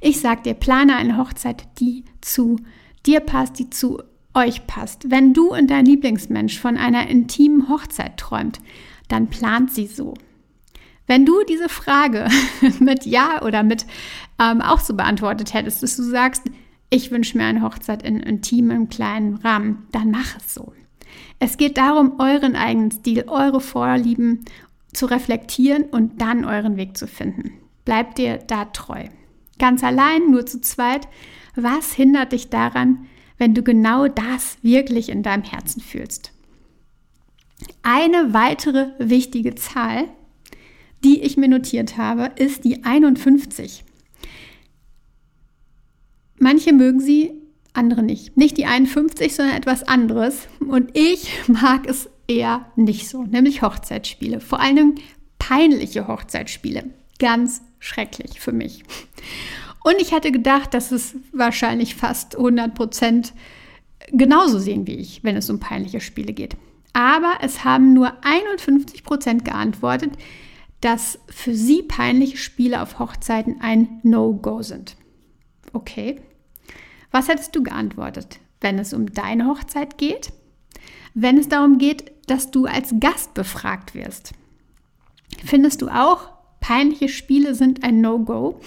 Ich 0.00 0.20
sag 0.20 0.44
dir, 0.44 0.54
plane 0.54 0.96
eine 0.96 1.16
Hochzeit, 1.16 1.66
die 1.80 2.04
zu 2.20 2.56
dir 3.06 3.20
passt, 3.20 3.58
die 3.58 3.70
zu 3.70 4.02
euch 4.34 4.66
passt. 4.66 5.10
Wenn 5.10 5.32
du 5.32 5.54
und 5.54 5.70
dein 5.70 5.86
Lieblingsmensch 5.86 6.58
von 6.58 6.76
einer 6.76 7.08
intimen 7.08 7.68
Hochzeit 7.68 8.16
träumt, 8.16 8.60
dann 9.08 9.28
plant 9.28 9.72
sie 9.72 9.86
so. 9.86 10.14
Wenn 11.06 11.26
du 11.26 11.42
diese 11.44 11.68
Frage 11.68 12.28
mit 12.80 13.06
Ja 13.06 13.42
oder 13.42 13.62
mit 13.62 13.86
ähm, 14.40 14.60
auch 14.60 14.80
so 14.80 14.94
beantwortet 14.94 15.54
hättest, 15.54 15.82
dass 15.82 15.96
du 15.96 16.02
sagst, 16.02 16.42
ich 16.94 17.10
wünsche 17.10 17.36
mir 17.36 17.44
eine 17.44 17.62
Hochzeit 17.62 18.04
in 18.04 18.20
intimem 18.20 18.88
kleinen 18.88 19.34
Rahmen, 19.34 19.88
dann 19.90 20.12
mach 20.12 20.36
es 20.36 20.54
so. 20.54 20.72
Es 21.40 21.56
geht 21.56 21.76
darum, 21.76 22.20
euren 22.20 22.54
eigenen 22.54 22.92
Stil, 22.92 23.24
eure 23.26 23.60
Vorlieben 23.60 24.44
zu 24.92 25.06
reflektieren 25.06 25.82
und 25.84 26.20
dann 26.20 26.44
euren 26.44 26.76
Weg 26.76 26.96
zu 26.96 27.08
finden. 27.08 27.54
Bleibt 27.84 28.18
dir 28.18 28.38
da 28.38 28.66
treu. 28.66 29.06
Ganz 29.58 29.82
allein, 29.82 30.30
nur 30.30 30.46
zu 30.46 30.60
zweit. 30.60 31.08
Was 31.56 31.92
hindert 31.92 32.30
dich 32.30 32.48
daran, 32.48 33.06
wenn 33.38 33.54
du 33.54 33.64
genau 33.64 34.06
das 34.06 34.56
wirklich 34.62 35.08
in 35.08 35.24
deinem 35.24 35.42
Herzen 35.42 35.80
fühlst? 35.80 36.32
Eine 37.82 38.32
weitere 38.34 38.90
wichtige 38.98 39.56
Zahl, 39.56 40.04
die 41.02 41.22
ich 41.22 41.36
mir 41.36 41.48
notiert 41.48 41.96
habe, 41.96 42.30
ist 42.36 42.64
die 42.64 42.84
51. 42.84 43.83
Manche 46.38 46.72
mögen 46.72 47.00
sie, 47.00 47.32
andere 47.72 48.02
nicht. 48.02 48.36
Nicht 48.36 48.56
die 48.56 48.66
51, 48.66 49.34
sondern 49.34 49.56
etwas 49.56 49.82
anderes. 49.82 50.48
Und 50.60 50.96
ich 50.96 51.30
mag 51.48 51.86
es 51.88 52.08
eher 52.26 52.66
nicht 52.76 53.08
so, 53.08 53.24
nämlich 53.24 53.62
Hochzeitsspiele. 53.62 54.40
Vor 54.40 54.60
allem 54.60 54.94
peinliche 55.38 56.08
Hochzeitsspiele. 56.08 56.84
Ganz 57.18 57.62
schrecklich 57.78 58.40
für 58.40 58.52
mich. 58.52 58.82
Und 59.84 59.96
ich 60.00 60.12
hatte 60.12 60.32
gedacht, 60.32 60.72
dass 60.72 60.92
es 60.92 61.16
wahrscheinlich 61.32 61.94
fast 61.94 62.36
100 62.36 62.74
Prozent 62.74 63.34
genauso 64.10 64.58
sehen 64.58 64.86
wie 64.86 64.94
ich, 64.94 65.22
wenn 65.22 65.36
es 65.36 65.50
um 65.50 65.60
peinliche 65.60 66.00
Spiele 66.00 66.32
geht. 66.32 66.56
Aber 66.94 67.34
es 67.42 67.64
haben 67.64 67.92
nur 67.92 68.12
51 68.22 69.04
Prozent 69.04 69.44
geantwortet, 69.44 70.12
dass 70.80 71.18
für 71.28 71.54
sie 71.54 71.82
peinliche 71.82 72.36
Spiele 72.36 72.80
auf 72.80 72.98
Hochzeiten 72.98 73.60
ein 73.60 74.00
No-Go 74.02 74.62
sind. 74.62 74.96
Okay, 75.74 76.20
was 77.10 77.28
hättest 77.28 77.54
du 77.54 77.62
geantwortet, 77.62 78.38
wenn 78.60 78.78
es 78.78 78.94
um 78.94 79.12
deine 79.12 79.46
Hochzeit 79.46 79.98
geht? 79.98 80.32
Wenn 81.14 81.36
es 81.36 81.48
darum 81.48 81.78
geht, 81.78 82.12
dass 82.26 82.50
du 82.50 82.66
als 82.66 82.94
Gast 83.00 83.34
befragt 83.34 83.94
wirst? 83.94 84.32
Findest 85.44 85.82
du 85.82 85.88
auch, 85.88 86.30
peinliche 86.60 87.08
Spiele 87.08 87.54
sind 87.54 87.84
ein 87.84 88.00
No-Go? 88.00 88.60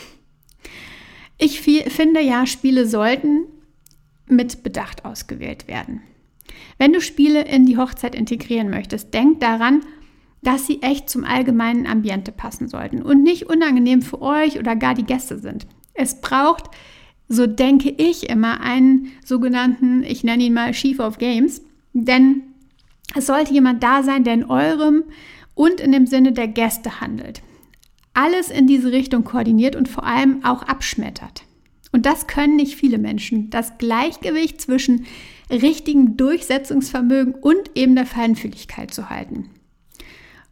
Ich 1.37 1.61
finde 1.61 2.21
ja, 2.21 2.45
Spiele 2.45 2.85
sollten 2.87 3.45
mit 4.27 4.63
Bedacht 4.63 5.05
ausgewählt 5.05 5.67
werden. 5.67 6.01
Wenn 6.77 6.93
du 6.93 7.01
Spiele 7.01 7.43
in 7.45 7.65
die 7.65 7.77
Hochzeit 7.77 8.15
integrieren 8.15 8.69
möchtest, 8.69 9.13
denk 9.13 9.39
daran, 9.39 9.81
dass 10.41 10.67
sie 10.67 10.81
echt 10.81 11.09
zum 11.09 11.23
allgemeinen 11.23 11.87
Ambiente 11.87 12.31
passen 12.31 12.67
sollten 12.67 13.01
und 13.01 13.23
nicht 13.23 13.49
unangenehm 13.49 14.01
für 14.01 14.21
euch 14.21 14.59
oder 14.59 14.75
gar 14.75 14.93
die 14.93 15.05
Gäste 15.05 15.39
sind. 15.39 15.67
Es 15.93 16.21
braucht 16.21 16.69
so 17.29 17.47
denke 17.47 17.89
ich 17.89 18.29
immer 18.29 18.61
einen 18.61 19.11
sogenannten, 19.25 20.03
ich 20.03 20.23
nenne 20.23 20.43
ihn 20.43 20.53
mal 20.53 20.71
Chief 20.71 20.99
of 20.99 21.17
Games, 21.17 21.61
denn 21.93 22.43
Es 23.15 23.27
sollte 23.27 23.53
jemand 23.53 23.83
da 23.83 24.03
sein, 24.03 24.23
der 24.23 24.33
in 24.33 24.43
eurem 24.45 25.03
und 25.55 25.79
in 25.79 25.91
dem 25.91 26.07
Sinne 26.07 26.33
der 26.33 26.47
Gäste 26.47 26.99
handelt. 27.01 27.41
Alles 28.13 28.49
in 28.49 28.67
diese 28.67 28.91
Richtung 28.91 29.23
koordiniert 29.23 29.75
und 29.75 29.87
vor 29.87 30.03
allem 30.03 30.43
auch 30.43 30.63
abschmettert. 30.63 31.43
Und 31.91 32.05
das 32.05 32.27
können 32.27 32.57
nicht 32.57 32.75
viele 32.75 32.97
Menschen. 32.97 33.49
Das 33.49 33.77
Gleichgewicht 33.77 34.59
zwischen 34.59 35.05
richtigem 35.49 36.17
Durchsetzungsvermögen 36.17 37.33
und 37.33 37.71
eben 37.75 37.95
der 37.95 38.05
Feinfühligkeit 38.05 38.93
zu 38.93 39.09
halten. 39.09 39.49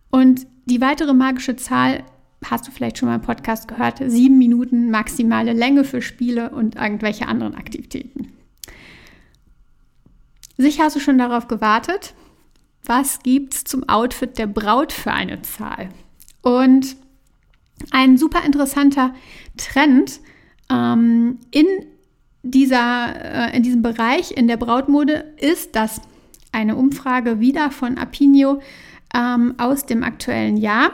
Und 0.10 0.48
die 0.66 0.80
weitere 0.80 1.14
magische 1.14 1.58
Zahl 1.58 2.04
hast 2.52 2.68
du 2.68 2.72
vielleicht 2.72 2.98
schon 2.98 3.10
mal 3.10 3.16
im 3.16 3.22
Podcast 3.22 3.68
gehört, 3.68 4.00
sieben 4.06 4.38
Minuten 4.38 4.92
maximale 4.92 5.54
Länge 5.54 5.84
für 5.84 6.02
Spiele 6.02 6.50
und 6.50 6.76
irgendwelche 6.76 7.28
anderen 7.28 7.56
Aktivitäten. 7.56 8.32
Sicher 10.58 10.84
hast 10.86 10.96
du 10.96 11.00
schon 11.00 11.18
darauf 11.18 11.48
gewartet, 11.48 12.14
was 12.86 13.20
gibt 13.20 13.56
es 13.56 13.64
zum 13.64 13.88
Outfit 13.90 14.38
der 14.38 14.48
Braut 14.48 14.94
für 14.94 15.12
eine 15.12 15.42
Zahl? 15.42 15.90
Und 16.42 16.96
ein 17.92 18.18
super 18.18 18.46
interessanter 18.46 19.14
Trend 19.58 20.20
ähm, 20.72 21.40
in, 21.52 21.66
dieser, 22.44 23.50
äh, 23.52 23.58
in 23.58 23.64
diesem 23.64 23.82
Bereich 23.82 24.32
in 24.32 24.48
der 24.48 24.58
Brautmode 24.58 25.34
ist, 25.38 25.76
dass 25.76 26.02
eine 26.52 26.76
Umfrage 26.76 27.40
wieder 27.40 27.72
von 27.72 27.98
Apinio 27.98 28.62
ähm, 29.14 29.56
aus 29.58 29.86
dem 29.86 30.04
aktuellen 30.04 30.58
Jahr 30.58 30.92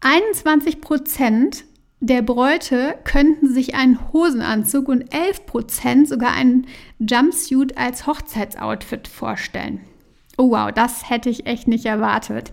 21 0.00 0.80
Prozent 0.80 1.64
der 2.00 2.22
Bräute 2.22 2.96
könnten 3.02 3.52
sich 3.52 3.74
einen 3.74 4.12
Hosenanzug 4.12 4.88
und 4.88 5.12
11 5.12 5.46
Prozent 5.46 6.08
sogar 6.08 6.32
einen 6.32 6.66
Jumpsuit 7.00 7.76
als 7.76 8.06
Hochzeitsoutfit 8.06 9.08
vorstellen. 9.08 9.80
Oh 10.36 10.50
wow, 10.50 10.70
das 10.72 11.10
hätte 11.10 11.28
ich 11.28 11.46
echt 11.46 11.66
nicht 11.66 11.86
erwartet. 11.86 12.52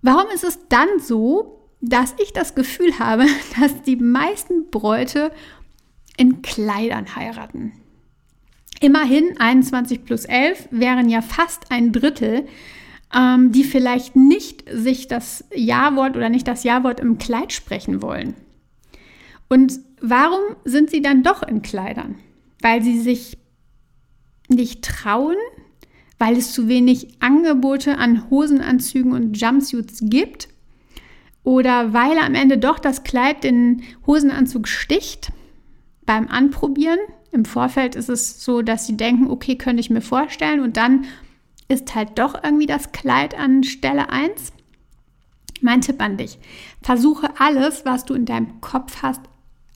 Warum 0.00 0.30
ist 0.32 0.44
es 0.44 0.58
dann 0.70 0.88
so, 0.98 1.68
dass 1.82 2.14
ich 2.22 2.32
das 2.32 2.54
Gefühl 2.54 2.98
habe, 2.98 3.26
dass 3.60 3.82
die 3.82 3.96
meisten 3.96 4.70
Bräute 4.70 5.30
in 6.16 6.40
Kleidern 6.40 7.14
heiraten? 7.14 7.72
Immerhin 8.80 9.38
21 9.38 10.04
plus 10.04 10.24
11 10.24 10.68
wären 10.70 11.10
ja 11.10 11.20
fast 11.20 11.70
ein 11.70 11.92
Drittel, 11.92 12.46
ähm, 13.14 13.52
die 13.52 13.64
vielleicht 13.64 14.16
nicht 14.16 14.64
sich 14.70 15.08
das 15.08 15.44
Ja-Wort 15.54 16.16
oder 16.16 16.28
nicht 16.28 16.46
das 16.46 16.64
Ja-Wort 16.64 17.00
im 17.00 17.18
Kleid 17.18 17.52
sprechen 17.52 18.02
wollen. 18.02 18.34
Und 19.48 19.80
warum 20.00 20.40
sind 20.64 20.90
sie 20.90 21.00
dann 21.00 21.22
doch 21.22 21.42
in 21.42 21.62
Kleidern? 21.62 22.16
Weil 22.60 22.82
sie 22.82 23.00
sich 23.00 23.38
nicht 24.48 24.84
trauen, 24.84 25.36
weil 26.18 26.36
es 26.36 26.52
zu 26.52 26.68
wenig 26.68 27.08
Angebote 27.20 27.98
an 27.98 28.28
Hosenanzügen 28.30 29.12
und 29.12 29.40
Jumpsuits 29.40 30.00
gibt 30.02 30.48
oder 31.44 31.92
weil 31.92 32.18
am 32.18 32.34
Ende 32.34 32.58
doch 32.58 32.78
das 32.78 33.04
Kleid 33.04 33.44
den 33.44 33.82
Hosenanzug 34.06 34.68
sticht 34.68 35.32
beim 36.04 36.28
Anprobieren. 36.28 36.98
Im 37.30 37.44
Vorfeld 37.44 37.94
ist 37.94 38.08
es 38.08 38.42
so, 38.44 38.62
dass 38.62 38.86
sie 38.86 38.96
denken, 38.96 39.30
okay, 39.30 39.56
könnte 39.56 39.80
ich 39.80 39.90
mir 39.90 40.00
vorstellen 40.00 40.60
und 40.60 40.76
dann 40.76 41.04
ist 41.68 41.94
halt 41.94 42.18
doch 42.18 42.42
irgendwie 42.42 42.66
das 42.66 42.92
Kleid 42.92 43.38
an 43.38 43.62
Stelle 43.62 44.10
1. 44.10 44.52
Mein 45.60 45.80
Tipp 45.80 46.00
an 46.00 46.16
dich, 46.16 46.38
versuche 46.82 47.28
alles, 47.38 47.84
was 47.84 48.04
du 48.04 48.14
in 48.14 48.24
deinem 48.24 48.60
Kopf 48.60 49.02
hast, 49.02 49.20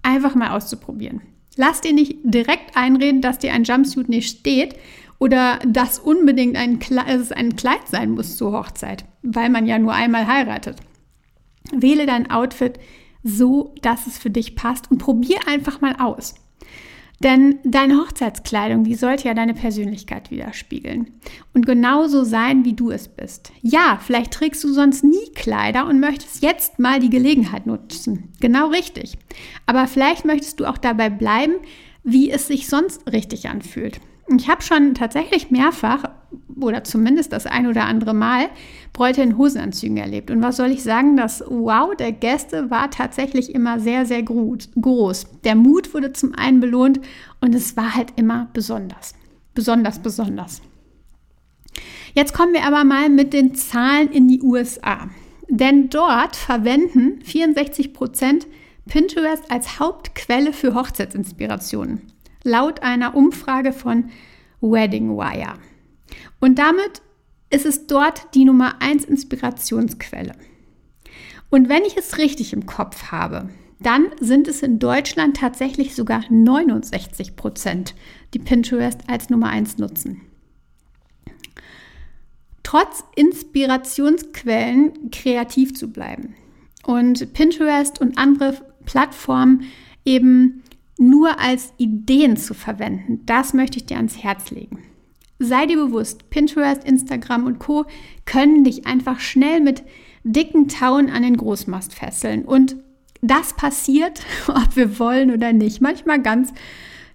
einfach 0.02 0.34
mal 0.34 0.50
auszuprobieren. 0.50 1.22
Lass 1.56 1.80
dir 1.80 1.92
nicht 1.92 2.18
direkt 2.22 2.76
einreden, 2.76 3.20
dass 3.20 3.38
dir 3.38 3.52
ein 3.52 3.64
Jumpsuit 3.64 4.08
nicht 4.08 4.38
steht, 4.38 4.76
oder 5.22 5.60
dass 5.64 6.00
unbedingt 6.00 6.56
ein, 6.56 6.80
Kleid, 6.80 7.08
es 7.08 7.30
ein 7.30 7.54
Kleid 7.54 7.86
sein 7.86 8.10
muss 8.10 8.36
zur 8.36 8.50
Hochzeit, 8.50 9.04
weil 9.22 9.50
man 9.50 9.68
ja 9.68 9.78
nur 9.78 9.92
einmal 9.92 10.26
heiratet. 10.26 10.78
Wähle 11.70 12.06
dein 12.06 12.28
Outfit 12.28 12.80
so, 13.22 13.72
dass 13.82 14.08
es 14.08 14.18
für 14.18 14.30
dich 14.30 14.56
passt 14.56 14.90
und 14.90 14.98
probier 14.98 15.38
einfach 15.46 15.80
mal 15.80 15.94
aus. 16.00 16.34
Denn 17.22 17.60
deine 17.62 17.98
Hochzeitskleidung, 17.98 18.82
die 18.82 18.96
sollte 18.96 19.28
ja 19.28 19.34
deine 19.34 19.54
Persönlichkeit 19.54 20.32
widerspiegeln 20.32 21.10
und 21.54 21.66
genauso 21.66 22.24
sein, 22.24 22.64
wie 22.64 22.72
du 22.72 22.90
es 22.90 23.06
bist. 23.06 23.52
Ja, 23.62 24.00
vielleicht 24.04 24.32
trägst 24.32 24.64
du 24.64 24.72
sonst 24.72 25.04
nie 25.04 25.30
Kleider 25.34 25.86
und 25.86 26.00
möchtest 26.00 26.42
jetzt 26.42 26.80
mal 26.80 26.98
die 26.98 27.10
Gelegenheit 27.10 27.66
nutzen. 27.66 28.32
Genau 28.40 28.68
richtig. 28.68 29.18
Aber 29.66 29.86
vielleicht 29.86 30.24
möchtest 30.24 30.58
du 30.58 30.66
auch 30.66 30.78
dabei 30.78 31.10
bleiben, 31.10 31.54
wie 32.02 32.30
es 32.30 32.48
sich 32.48 32.66
sonst 32.66 33.06
richtig 33.12 33.48
anfühlt. 33.48 34.00
Ich 34.38 34.48
habe 34.48 34.62
schon 34.62 34.94
tatsächlich 34.94 35.50
mehrfach 35.50 36.04
oder 36.60 36.84
zumindest 36.84 37.32
das 37.32 37.46
ein 37.46 37.66
oder 37.66 37.84
andere 37.84 38.14
Mal 38.14 38.48
Bräute 38.92 39.22
in 39.22 39.36
Hosenanzügen 39.36 39.96
erlebt. 39.96 40.30
Und 40.30 40.42
was 40.42 40.56
soll 40.56 40.70
ich 40.70 40.82
sagen? 40.82 41.16
Das 41.16 41.42
Wow 41.46 41.94
der 41.96 42.12
Gäste 42.12 42.70
war 42.70 42.90
tatsächlich 42.90 43.54
immer 43.54 43.80
sehr, 43.80 44.06
sehr 44.06 44.22
groß. 44.22 45.26
Der 45.44 45.54
Mut 45.54 45.94
wurde 45.94 46.12
zum 46.12 46.34
einen 46.34 46.60
belohnt 46.60 47.00
und 47.40 47.54
es 47.54 47.76
war 47.76 47.94
halt 47.94 48.12
immer 48.16 48.48
besonders. 48.52 49.14
Besonders, 49.54 49.98
besonders. 49.98 50.62
Jetzt 52.14 52.34
kommen 52.34 52.52
wir 52.52 52.64
aber 52.64 52.84
mal 52.84 53.08
mit 53.08 53.32
den 53.32 53.54
Zahlen 53.54 54.10
in 54.10 54.28
die 54.28 54.42
USA. 54.42 55.08
Denn 55.48 55.90
dort 55.90 56.36
verwenden 56.36 57.20
64 57.24 57.92
Prozent 57.92 58.46
Pinterest 58.86 59.50
als 59.50 59.78
Hauptquelle 59.78 60.52
für 60.52 60.74
Hochzeitsinspirationen 60.74 62.11
laut 62.44 62.82
einer 62.82 63.14
Umfrage 63.14 63.72
von 63.72 64.10
Wedding 64.60 65.16
Wire. 65.16 65.54
Und 66.40 66.58
damit 66.58 67.02
ist 67.50 67.66
es 67.66 67.86
dort 67.86 68.34
die 68.34 68.44
Nummer 68.44 68.80
1 68.80 69.04
Inspirationsquelle. 69.04 70.34
Und 71.50 71.68
wenn 71.68 71.84
ich 71.84 71.96
es 71.96 72.18
richtig 72.18 72.52
im 72.52 72.66
Kopf 72.66 73.12
habe, 73.12 73.50
dann 73.80 74.06
sind 74.20 74.48
es 74.48 74.62
in 74.62 74.78
Deutschland 74.78 75.36
tatsächlich 75.36 75.94
sogar 75.94 76.24
69 76.30 77.36
Prozent, 77.36 77.94
die 78.32 78.38
Pinterest 78.38 79.00
als 79.08 79.28
Nummer 79.28 79.48
1 79.48 79.78
nutzen. 79.78 80.22
Trotz 82.62 83.04
Inspirationsquellen 83.16 85.10
kreativ 85.10 85.74
zu 85.74 85.92
bleiben 85.92 86.34
und 86.84 87.32
Pinterest 87.34 88.00
und 88.00 88.16
andere 88.16 88.56
Plattformen 88.86 89.64
eben 90.04 90.61
nur 91.02 91.38
als 91.38 91.72
Ideen 91.76 92.36
zu 92.36 92.54
verwenden, 92.54 93.20
das 93.26 93.52
möchte 93.52 93.78
ich 93.78 93.86
dir 93.86 93.96
ans 93.96 94.22
Herz 94.22 94.50
legen. 94.50 94.78
Sei 95.38 95.66
dir 95.66 95.76
bewusst, 95.76 96.30
Pinterest, 96.30 96.84
Instagram 96.84 97.46
und 97.46 97.58
Co 97.58 97.84
können 98.24 98.64
dich 98.64 98.86
einfach 98.86 99.18
schnell 99.18 99.60
mit 99.60 99.82
dicken 100.22 100.68
Tauen 100.68 101.10
an 101.10 101.22
den 101.22 101.36
Großmast 101.36 101.94
fesseln. 101.94 102.44
Und 102.44 102.76
das 103.20 103.54
passiert, 103.54 104.22
ob 104.46 104.76
wir 104.76 104.98
wollen 104.98 105.32
oder 105.32 105.52
nicht, 105.52 105.80
manchmal 105.80 106.22
ganz, 106.22 106.52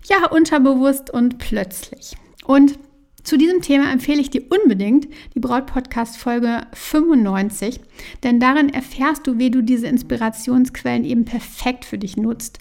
ja, 0.10 0.30
unterbewusst 0.30 1.10
und 1.10 1.38
plötzlich. 1.38 2.16
Und 2.46 2.78
zu 3.24 3.38
diesem 3.38 3.62
Thema 3.62 3.92
empfehle 3.92 4.22
ich 4.22 4.30
dir 4.30 4.44
unbedingt 4.50 5.08
die 5.36 5.40
Braut-Podcast 5.42 6.18
Folge 6.18 6.62
95, 6.74 7.82
denn 8.24 8.40
darin 8.40 8.70
erfährst 8.70 9.28
du, 9.28 9.38
wie 9.38 9.52
du 9.52 9.62
diese 9.62 9.88
Inspirationsquellen 9.88 11.04
eben 11.04 11.26
perfekt 11.26 11.84
für 11.84 11.98
dich 11.98 12.16
nutzt 12.16 12.60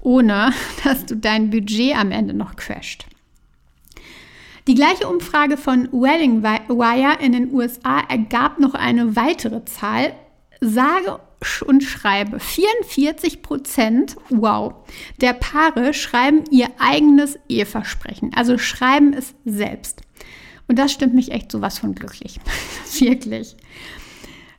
ohne 0.00 0.52
dass 0.84 1.06
du 1.06 1.16
dein 1.16 1.50
Budget 1.50 1.96
am 1.96 2.10
Ende 2.10 2.34
noch 2.34 2.56
crasht. 2.56 3.06
Die 4.66 4.74
gleiche 4.74 5.08
Umfrage 5.08 5.56
von 5.56 5.88
Wedding 5.90 6.42
Wire 6.42 7.22
in 7.24 7.32
den 7.32 7.52
USA 7.52 8.00
ergab 8.08 8.58
noch 8.60 8.74
eine 8.74 9.16
weitere 9.16 9.64
Zahl. 9.64 10.12
Sage 10.60 11.18
und 11.66 11.82
schreibe, 11.82 12.38
44 12.38 13.40
Prozent, 13.40 14.16
wow, 14.28 14.74
der 15.20 15.32
Paare 15.32 15.94
schreiben 15.94 16.44
ihr 16.50 16.68
eigenes 16.78 17.38
Eheversprechen, 17.48 18.32
also 18.34 18.58
schreiben 18.58 19.14
es 19.14 19.34
selbst. 19.46 20.02
Und 20.68 20.78
das 20.78 20.92
stimmt 20.92 21.14
mich 21.14 21.32
echt 21.32 21.50
sowas 21.50 21.78
von 21.78 21.94
glücklich. 21.94 22.38
Wirklich. 22.98 23.56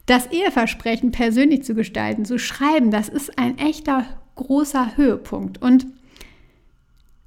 Das 0.07 0.27
Eheversprechen 0.31 1.11
persönlich 1.11 1.63
zu 1.63 1.75
gestalten, 1.75 2.25
zu 2.25 2.39
schreiben, 2.39 2.91
das 2.91 3.07
ist 3.07 3.37
ein 3.37 3.57
echter 3.59 4.05
großer 4.35 4.97
Höhepunkt. 4.97 5.61
Und 5.61 5.87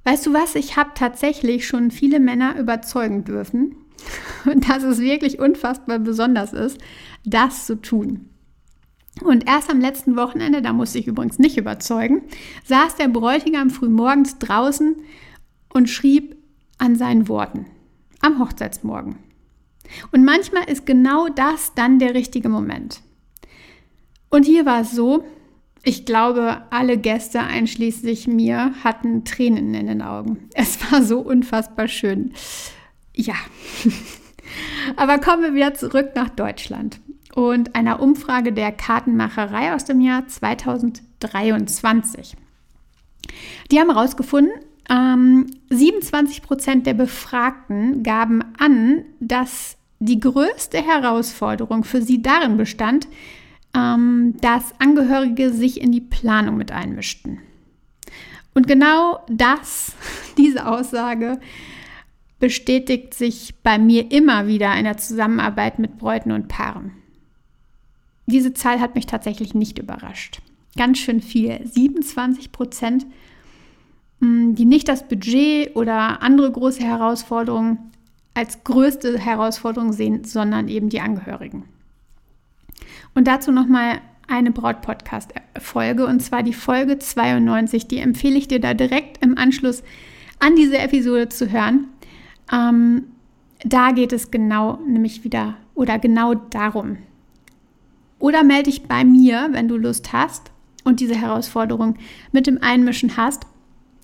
weißt 0.03 0.25
du 0.25 0.33
was, 0.33 0.55
ich 0.55 0.77
habe 0.77 0.91
tatsächlich 0.95 1.67
schon 1.67 1.91
viele 1.91 2.19
Männer 2.19 2.57
überzeugen 2.57 3.23
dürfen, 3.23 3.75
dass 4.67 4.83
es 4.83 4.99
wirklich 4.99 5.39
unfassbar 5.39 5.99
besonders 5.99 6.53
ist, 6.53 6.79
das 7.23 7.65
zu 7.65 7.81
tun. 7.81 8.29
Und 9.23 9.47
erst 9.47 9.69
am 9.69 9.79
letzten 9.79 10.17
Wochenende, 10.17 10.61
da 10.61 10.73
musste 10.73 10.99
ich 10.99 11.07
übrigens 11.07 11.39
nicht 11.39 11.57
überzeugen, 11.57 12.23
saß 12.65 12.95
der 12.95 13.07
Bräutigam 13.07 13.69
frühmorgens 13.69 14.39
draußen 14.39 14.97
und 15.73 15.89
schrieb 15.89 16.35
an 16.77 16.95
seinen 16.95 17.29
Worten 17.29 17.65
am 18.21 18.39
Hochzeitsmorgen. 18.39 19.17
Und 20.11 20.25
manchmal 20.25 20.69
ist 20.69 20.85
genau 20.85 21.29
das 21.29 21.73
dann 21.75 21.99
der 21.99 22.13
richtige 22.13 22.49
Moment. 22.49 23.01
Und 24.29 24.45
hier 24.45 24.65
war 24.65 24.81
es 24.81 24.91
so, 24.91 25.23
ich 25.85 26.05
glaube, 26.05 26.63
alle 26.71 26.97
Gäste, 26.97 27.41
einschließlich 27.41 28.27
mir, 28.27 28.73
hatten 28.83 29.23
Tränen 29.23 29.75
in 29.75 29.87
den 29.87 30.01
Augen. 30.01 30.49
Es 30.53 30.91
war 30.91 31.03
so 31.03 31.19
unfassbar 31.19 31.87
schön. 31.87 32.33
Ja. 33.13 33.35
Aber 34.95 35.19
kommen 35.19 35.43
wir 35.43 35.53
wieder 35.53 35.75
zurück 35.75 36.13
nach 36.15 36.29
Deutschland 36.29 36.99
und 37.35 37.75
einer 37.75 37.99
Umfrage 37.99 38.51
der 38.51 38.71
Kartenmacherei 38.71 39.75
aus 39.75 39.85
dem 39.85 40.01
Jahr 40.01 40.27
2023. 40.27 42.35
Die 43.71 43.79
haben 43.79 43.91
herausgefunden, 43.91 44.53
ähm, 44.89 45.45
27 45.69 46.41
Prozent 46.41 46.87
der 46.87 46.95
Befragten 46.95 48.01
gaben 48.01 48.43
an, 48.57 49.05
dass 49.19 49.77
die 49.99 50.19
größte 50.19 50.81
Herausforderung 50.81 51.83
für 51.83 52.01
sie 52.01 52.23
darin 52.23 52.57
bestand, 52.57 53.07
ähm, 53.75 54.35
dass 54.41 54.79
Angehörige 54.79 55.51
sich 55.51 55.81
in 55.81 55.91
die 55.91 56.01
Planung 56.01 56.57
mit 56.57 56.71
einmischten. 56.71 57.39
Und 58.53 58.67
genau 58.67 59.19
das, 59.27 59.93
diese 60.37 60.65
Aussage, 60.65 61.39
bestätigt 62.39 63.13
sich 63.13 63.53
bei 63.63 63.77
mir 63.77 64.11
immer 64.11 64.47
wieder 64.47 64.75
in 64.77 64.85
der 64.85 64.97
Zusammenarbeit 64.97 65.79
mit 65.79 65.97
Bräuten 65.97 66.31
und 66.31 66.47
Paaren. 66.47 66.91
Diese 68.27 68.53
Zahl 68.53 68.79
hat 68.79 68.95
mich 68.95 69.05
tatsächlich 69.05 69.53
nicht 69.53 69.77
überrascht. 69.77 70.41
Ganz 70.77 70.97
schön 70.97 71.21
viel. 71.21 71.59
27 71.65 72.51
Prozent, 72.51 73.05
hm, 74.19 74.55
die 74.55 74.65
nicht 74.65 74.87
das 74.87 75.07
Budget 75.07 75.75
oder 75.75 76.21
andere 76.21 76.51
große 76.51 76.81
Herausforderungen 76.81 77.91
als 78.33 78.63
größte 78.63 79.17
Herausforderung 79.17 79.93
sehen, 79.93 80.23
sondern 80.25 80.67
eben 80.67 80.89
die 80.89 80.99
Angehörigen. 80.99 81.63
Und 83.13 83.27
dazu 83.27 83.51
nochmal 83.51 84.01
eine 84.27 84.51
Braut-Podcast-Folge 84.51 86.05
und 86.05 86.21
zwar 86.21 86.43
die 86.43 86.53
Folge 86.53 86.97
92. 86.99 87.87
Die 87.87 87.99
empfehle 87.99 88.37
ich 88.37 88.47
dir 88.47 88.59
da 88.59 88.73
direkt 88.73 89.23
im 89.23 89.37
Anschluss 89.37 89.83
an 90.39 90.55
diese 90.55 90.77
Episode 90.77 91.29
zu 91.29 91.51
hören. 91.51 91.87
Ähm, 92.51 93.03
da 93.63 93.91
geht 93.91 94.13
es 94.13 94.31
genau 94.31 94.79
nämlich 94.87 95.23
wieder 95.23 95.55
oder 95.73 95.99
genau 95.99 96.33
darum. 96.33 96.97
Oder 98.19 98.43
melde 98.43 98.69
dich 98.69 98.83
bei 98.83 99.03
mir, 99.03 99.49
wenn 99.51 99.67
du 99.67 99.77
Lust 99.77 100.13
hast 100.13 100.51
und 100.83 100.99
diese 100.99 101.15
Herausforderung 101.15 101.95
mit 102.31 102.47
dem 102.47 102.61
Einmischen 102.61 103.17
hast. 103.17 103.45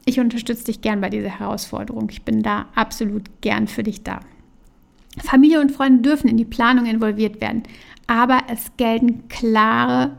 Ich 0.05 0.19
unterstütze 0.19 0.65
dich 0.65 0.81
gern 0.81 1.01
bei 1.01 1.09
dieser 1.09 1.39
Herausforderung. 1.39 2.09
Ich 2.09 2.23
bin 2.23 2.43
da 2.43 2.65
absolut 2.75 3.23
gern 3.41 3.67
für 3.67 3.83
dich 3.83 4.03
da. 4.03 4.19
Familie 5.19 5.59
und 5.61 5.71
Freunde 5.71 6.01
dürfen 6.01 6.27
in 6.27 6.37
die 6.37 6.45
Planung 6.45 6.85
involviert 6.85 7.41
werden, 7.41 7.63
aber 8.11 8.41
es 8.49 8.73
gelten 8.75 9.29
klare 9.29 10.17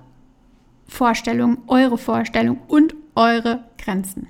Vorstellungen, 0.88 1.58
eure 1.66 1.98
Vorstellungen 1.98 2.62
und 2.66 2.94
eure 3.14 3.64
Grenzen. 3.76 4.28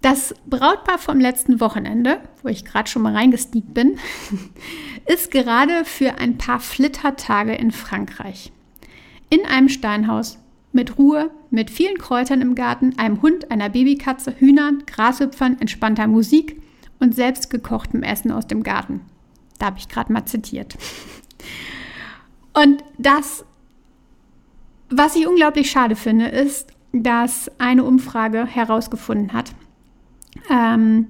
Das 0.00 0.34
Brautpaar 0.46 0.96
vom 0.96 1.20
letzten 1.20 1.60
Wochenende, 1.60 2.22
wo 2.42 2.48
ich 2.48 2.64
gerade 2.64 2.88
schon 2.88 3.02
mal 3.02 3.14
reingestiegt 3.14 3.74
bin, 3.74 3.98
ist 5.06 5.30
gerade 5.30 5.84
für 5.84 6.18
ein 6.18 6.38
paar 6.38 6.60
Flittertage 6.60 7.52
in 7.52 7.72
Frankreich. 7.72 8.52
In 9.28 9.44
einem 9.44 9.68
Steinhaus 9.68 10.38
mit 10.72 10.96
Ruhe, 10.96 11.30
mit 11.50 11.70
vielen 11.70 11.98
Kräutern 11.98 12.40
im 12.40 12.54
Garten, 12.54 12.98
einem 12.98 13.20
Hund, 13.20 13.50
einer 13.50 13.68
Babykatze, 13.68 14.34
Hühnern, 14.38 14.84
Grashüpfern, 14.86 15.60
entspannter 15.60 16.06
Musik 16.06 16.62
und 17.00 17.14
selbstgekochtem 17.14 18.02
Essen 18.02 18.32
aus 18.32 18.46
dem 18.46 18.62
Garten. 18.62 19.02
Da 19.58 19.66
habe 19.66 19.78
ich 19.78 19.88
gerade 19.88 20.10
mal 20.10 20.24
zitiert. 20.24 20.78
Und 22.52 22.82
das, 22.98 23.44
was 24.88 25.16
ich 25.16 25.26
unglaublich 25.26 25.70
schade 25.70 25.96
finde, 25.96 26.26
ist, 26.26 26.72
dass 26.92 27.50
eine 27.58 27.84
Umfrage 27.84 28.44
herausgefunden 28.46 29.32
hat, 29.32 29.52
ähm, 30.50 31.08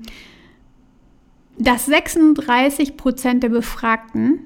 dass 1.58 1.86
36 1.86 2.96
Prozent 2.96 3.42
der 3.42 3.48
Befragten, 3.48 4.40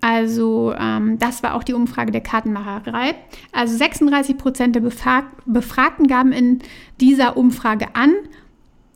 also 0.00 0.74
ähm, 0.78 1.18
das 1.18 1.42
war 1.42 1.54
auch 1.54 1.62
die 1.62 1.74
Umfrage 1.74 2.12
der 2.12 2.22
Kartenmacherei, 2.22 3.14
also 3.52 3.76
36 3.76 4.36
Prozent 4.36 4.74
der 4.74 4.80
Befrag 4.80 5.24
Befragten 5.46 6.06
gaben 6.06 6.32
in 6.32 6.60
dieser 7.00 7.36
Umfrage 7.36 7.94
an, 7.94 8.14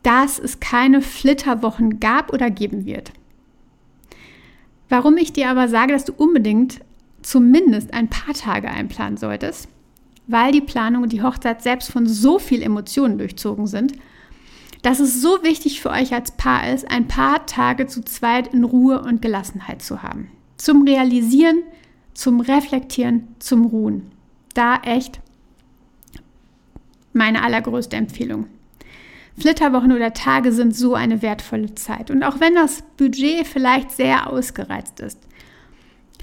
dass 0.03 0.37
es 0.37 0.59
keine 0.59 1.01
Flitterwochen 1.01 1.99
gab 1.99 2.31
oder 2.31 2.51
geben 2.51 2.85
wird. 2.85 3.11
Warum 4.89 5.17
ich 5.17 5.33
dir 5.33 5.49
aber 5.49 5.67
sage, 5.67 5.93
dass 5.93 6.05
du 6.05 6.13
unbedingt 6.13 6.81
zumindest 7.21 7.93
ein 7.93 8.09
paar 8.09 8.33
Tage 8.33 8.69
einplanen 8.69 9.17
solltest, 9.17 9.67
weil 10.27 10.51
die 10.51 10.61
Planung 10.61 11.03
und 11.03 11.11
die 11.11 11.23
Hochzeit 11.23 11.61
selbst 11.61 11.91
von 11.91 12.07
so 12.07 12.39
viel 12.39 12.61
Emotionen 12.61 13.17
durchzogen 13.17 13.67
sind 13.67 13.93
dass 14.85 14.99
es 14.99 15.19
so 15.19 15.41
wichtig 15.41 15.81
für 15.81 15.89
euch 15.89 16.13
als 16.13 16.29
Paar 16.29 16.71
ist, 16.71 16.91
ein 16.91 17.07
paar 17.07 17.47
Tage 17.47 17.87
zu 17.87 18.05
zweit 18.05 18.53
in 18.53 18.63
Ruhe 18.63 19.01
und 19.01 19.19
Gelassenheit 19.19 19.81
zu 19.81 20.03
haben. 20.03 20.29
Zum 20.57 20.83
Realisieren, 20.83 21.63
zum 22.13 22.39
Reflektieren, 22.39 23.27
zum 23.39 23.65
Ruhen. 23.65 24.11
Da 24.53 24.75
echt 24.83 25.21
meine 27.13 27.41
allergrößte 27.41 27.95
Empfehlung. 27.95 28.45
Flitterwochen 29.37 29.91
oder 29.91 30.13
Tage 30.13 30.51
sind 30.51 30.75
so 30.75 30.95
eine 30.95 31.21
wertvolle 31.21 31.75
Zeit. 31.75 32.09
Und 32.09 32.23
auch 32.23 32.39
wenn 32.39 32.55
das 32.55 32.83
Budget 32.97 33.45
vielleicht 33.45 33.91
sehr 33.91 34.29
ausgereizt 34.29 34.99
ist, 34.99 35.19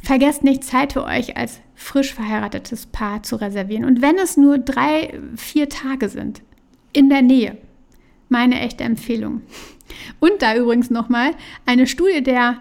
vergesst 0.03 0.44
nicht 0.44 0.64
Zeit 0.64 0.94
für 0.94 1.05
euch 1.05 1.37
als 1.37 1.61
frisch 1.75 2.14
verheiratetes 2.14 2.87
Paar 2.87 3.22
zu 3.22 3.37
reservieren. 3.37 3.85
Und 3.85 4.03
wenn 4.03 4.16
es 4.16 4.37
nur 4.37 4.59
drei, 4.59 5.20
vier 5.37 5.68
Tage 5.68 6.09
sind, 6.09 6.42
in 6.92 7.09
der 7.09 7.22
Nähe, 7.22 7.59
meine 8.29 8.61
echte 8.61 8.85
Empfehlung. 8.85 9.42
Und 10.20 10.40
da 10.40 10.57
übrigens 10.57 10.90
nochmal 10.90 11.33
eine 11.66 11.87
Studie 11.87 12.22
der 12.22 12.59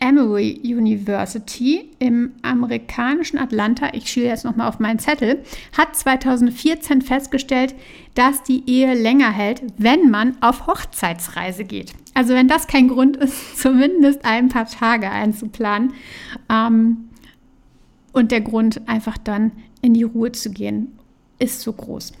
Emory 0.00 0.60
University 0.62 1.90
im 1.98 2.32
amerikanischen 2.42 3.38
Atlanta, 3.38 3.90
ich 3.92 4.10
schiele 4.10 4.26
jetzt 4.26 4.44
nochmal 4.44 4.68
auf 4.68 4.78
meinen 4.78 4.98
Zettel, 4.98 5.42
hat 5.76 5.96
2014 5.96 7.02
festgestellt, 7.02 7.74
dass 8.14 8.42
die 8.42 8.68
Ehe 8.68 8.94
länger 8.94 9.30
hält, 9.30 9.62
wenn 9.78 10.10
man 10.10 10.36
auf 10.40 10.66
Hochzeitsreise 10.66 11.64
geht. 11.64 11.92
Also 12.14 12.34
wenn 12.34 12.48
das 12.48 12.66
kein 12.66 12.88
Grund 12.88 13.16
ist, 13.16 13.58
zumindest 13.60 14.24
ein 14.24 14.48
paar 14.48 14.66
Tage 14.66 15.10
einzuplanen 15.10 15.92
ähm, 16.50 17.08
und 18.12 18.32
der 18.32 18.40
Grund 18.40 18.88
einfach 18.88 19.18
dann 19.18 19.52
in 19.82 19.94
die 19.94 20.02
Ruhe 20.02 20.32
zu 20.32 20.50
gehen, 20.50 20.98
ist 21.38 21.60
so 21.60 21.72
groß. 21.72 22.12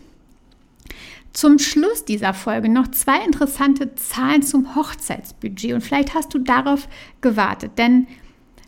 Zum 1.36 1.58
Schluss 1.58 2.06
dieser 2.06 2.32
Folge 2.32 2.70
noch 2.70 2.90
zwei 2.92 3.22
interessante 3.22 3.94
Zahlen 3.94 4.40
zum 4.40 4.74
Hochzeitsbudget 4.74 5.74
und 5.74 5.82
vielleicht 5.82 6.14
hast 6.14 6.32
du 6.32 6.38
darauf 6.38 6.88
gewartet, 7.20 7.72
denn 7.76 8.06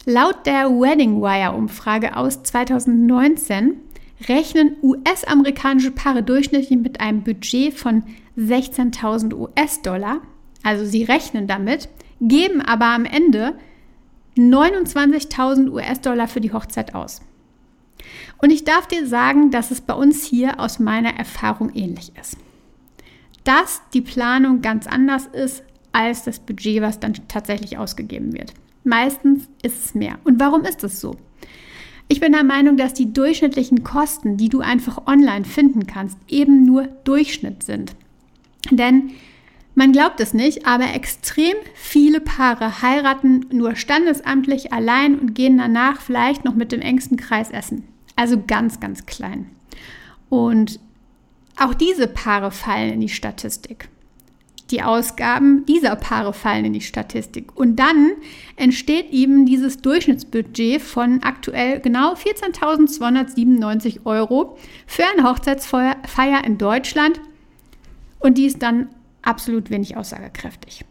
laut 0.05 0.45
der 0.45 0.69
Wedding 0.69 1.23
Wire 1.23 1.57
Umfrage 1.57 2.15
aus 2.15 2.43
2019 2.43 3.79
rechnen 4.29 4.77
US-amerikanische 4.83 5.93
Paare 5.93 6.23
durchschnittlich 6.23 6.79
mit 6.79 7.01
einem 7.01 7.23
Budget 7.23 7.73
von 7.73 8.03
16.000 8.37 9.33
US-Dollar, 9.33 10.21
also 10.63 10.85
sie 10.85 11.05
rechnen 11.05 11.47
damit, 11.47 11.89
geben 12.21 12.61
aber 12.61 12.89
am 12.89 13.07
Ende 13.07 13.55
29.000 14.37 15.71
US-Dollar 15.71 16.29
für 16.29 16.43
die 16.43 16.53
Hochzeit 16.53 16.95
aus. 16.95 17.23
Und 18.37 18.51
ich 18.51 18.65
darf 18.65 18.87
dir 18.87 19.07
sagen, 19.07 19.51
dass 19.51 19.71
es 19.71 19.81
bei 19.81 19.95
uns 19.95 20.27
hier 20.27 20.61
aus 20.61 20.79
meiner 20.79 21.17
Erfahrung 21.17 21.71
ähnlich 21.75 22.13
ist 22.21 22.37
dass 23.49 23.81
die 23.95 24.03
Planung 24.03 24.61
ganz 24.61 24.87
anders 24.87 25.27
ist 25.27 25.65
als 25.93 26.23
das 26.23 26.39
Budget, 26.39 26.83
was 26.83 27.01
dann 27.01 27.15
tatsächlich 27.29 27.79
ausgegeben 27.79 28.35
wird. 28.35 28.53
Meistens 28.85 29.49
ist 29.63 29.87
es 29.87 29.95
mehr. 29.95 30.19
Und 30.25 30.39
warum 30.39 30.65
ist 30.65 30.83
das 30.83 31.01
so? 31.01 31.17
Ich 32.09 32.21
bin 32.21 32.33
der 32.33 32.45
Meinung, 32.45 32.77
dass 32.77 32.93
die 32.93 33.11
durchschnittlichen 33.11 33.85
Kosten, 33.85 34.37
die 34.37 34.51
du 34.51 34.61
einfach 34.61 35.07
online 35.07 35.47
finden 35.47 35.87
kannst, 35.87 36.19
eben 36.29 36.67
nur 36.67 36.89
Durchschnitt 37.05 37.63
sind. 37.63 37.95
Denn 38.71 39.13
man 39.75 39.93
glaubt 39.93 40.21
es 40.21 40.35
nicht, 40.35 40.67
aber 40.67 40.93
extrem 40.93 41.55
viele 41.73 42.21
Paare 42.21 42.83
heiraten 42.83 43.47
nur 43.51 43.77
standesamtlich 43.77 44.75
allein 44.75 45.19
und 45.19 45.35
gehen 45.35 45.57
danach 45.57 46.03
vielleicht 46.03 46.45
noch 46.45 46.55
mit 46.55 46.71
dem 46.71 46.83
engsten 46.83 47.17
Kreis 47.17 47.51
essen. 47.51 47.85
Also 48.15 48.43
ganz, 48.47 48.79
ganz 48.79 49.07
klein. 49.07 49.49
Und 50.29 50.81
auch 51.59 51.75
diese 51.75 52.09
Paare 52.09 52.51
fallen 52.51 52.95
in 52.95 53.01
die 53.01 53.09
Statistik. 53.09 53.89
Die 54.71 54.83
Ausgaben 54.83 55.65
dieser 55.65 55.97
Paare 55.97 56.35
fallen 56.35 56.67
in 56.67 56.73
die 56.75 56.83
Statistik. 56.83 57.57
Und 57.57 57.77
dann 57.77 58.11
entsteht 58.57 59.11
eben 59.13 59.47
dieses 59.47 59.79
Durchschnittsbudget 59.79 60.83
von 60.83 61.23
aktuell 61.23 61.81
genau 61.81 62.13
14.297 62.15 64.05
Euro 64.05 64.59
für 64.87 65.05
eine 65.05 65.29
Hochzeitsfeier 65.29 66.45
in 66.45 66.59
Deutschland. 66.59 67.19
Und 68.19 68.37
die 68.37 68.45
ist 68.45 68.63
dann 68.63 68.89
absolut 69.23 69.71
wenig 69.71 69.97
aussagekräftig. 69.97 70.85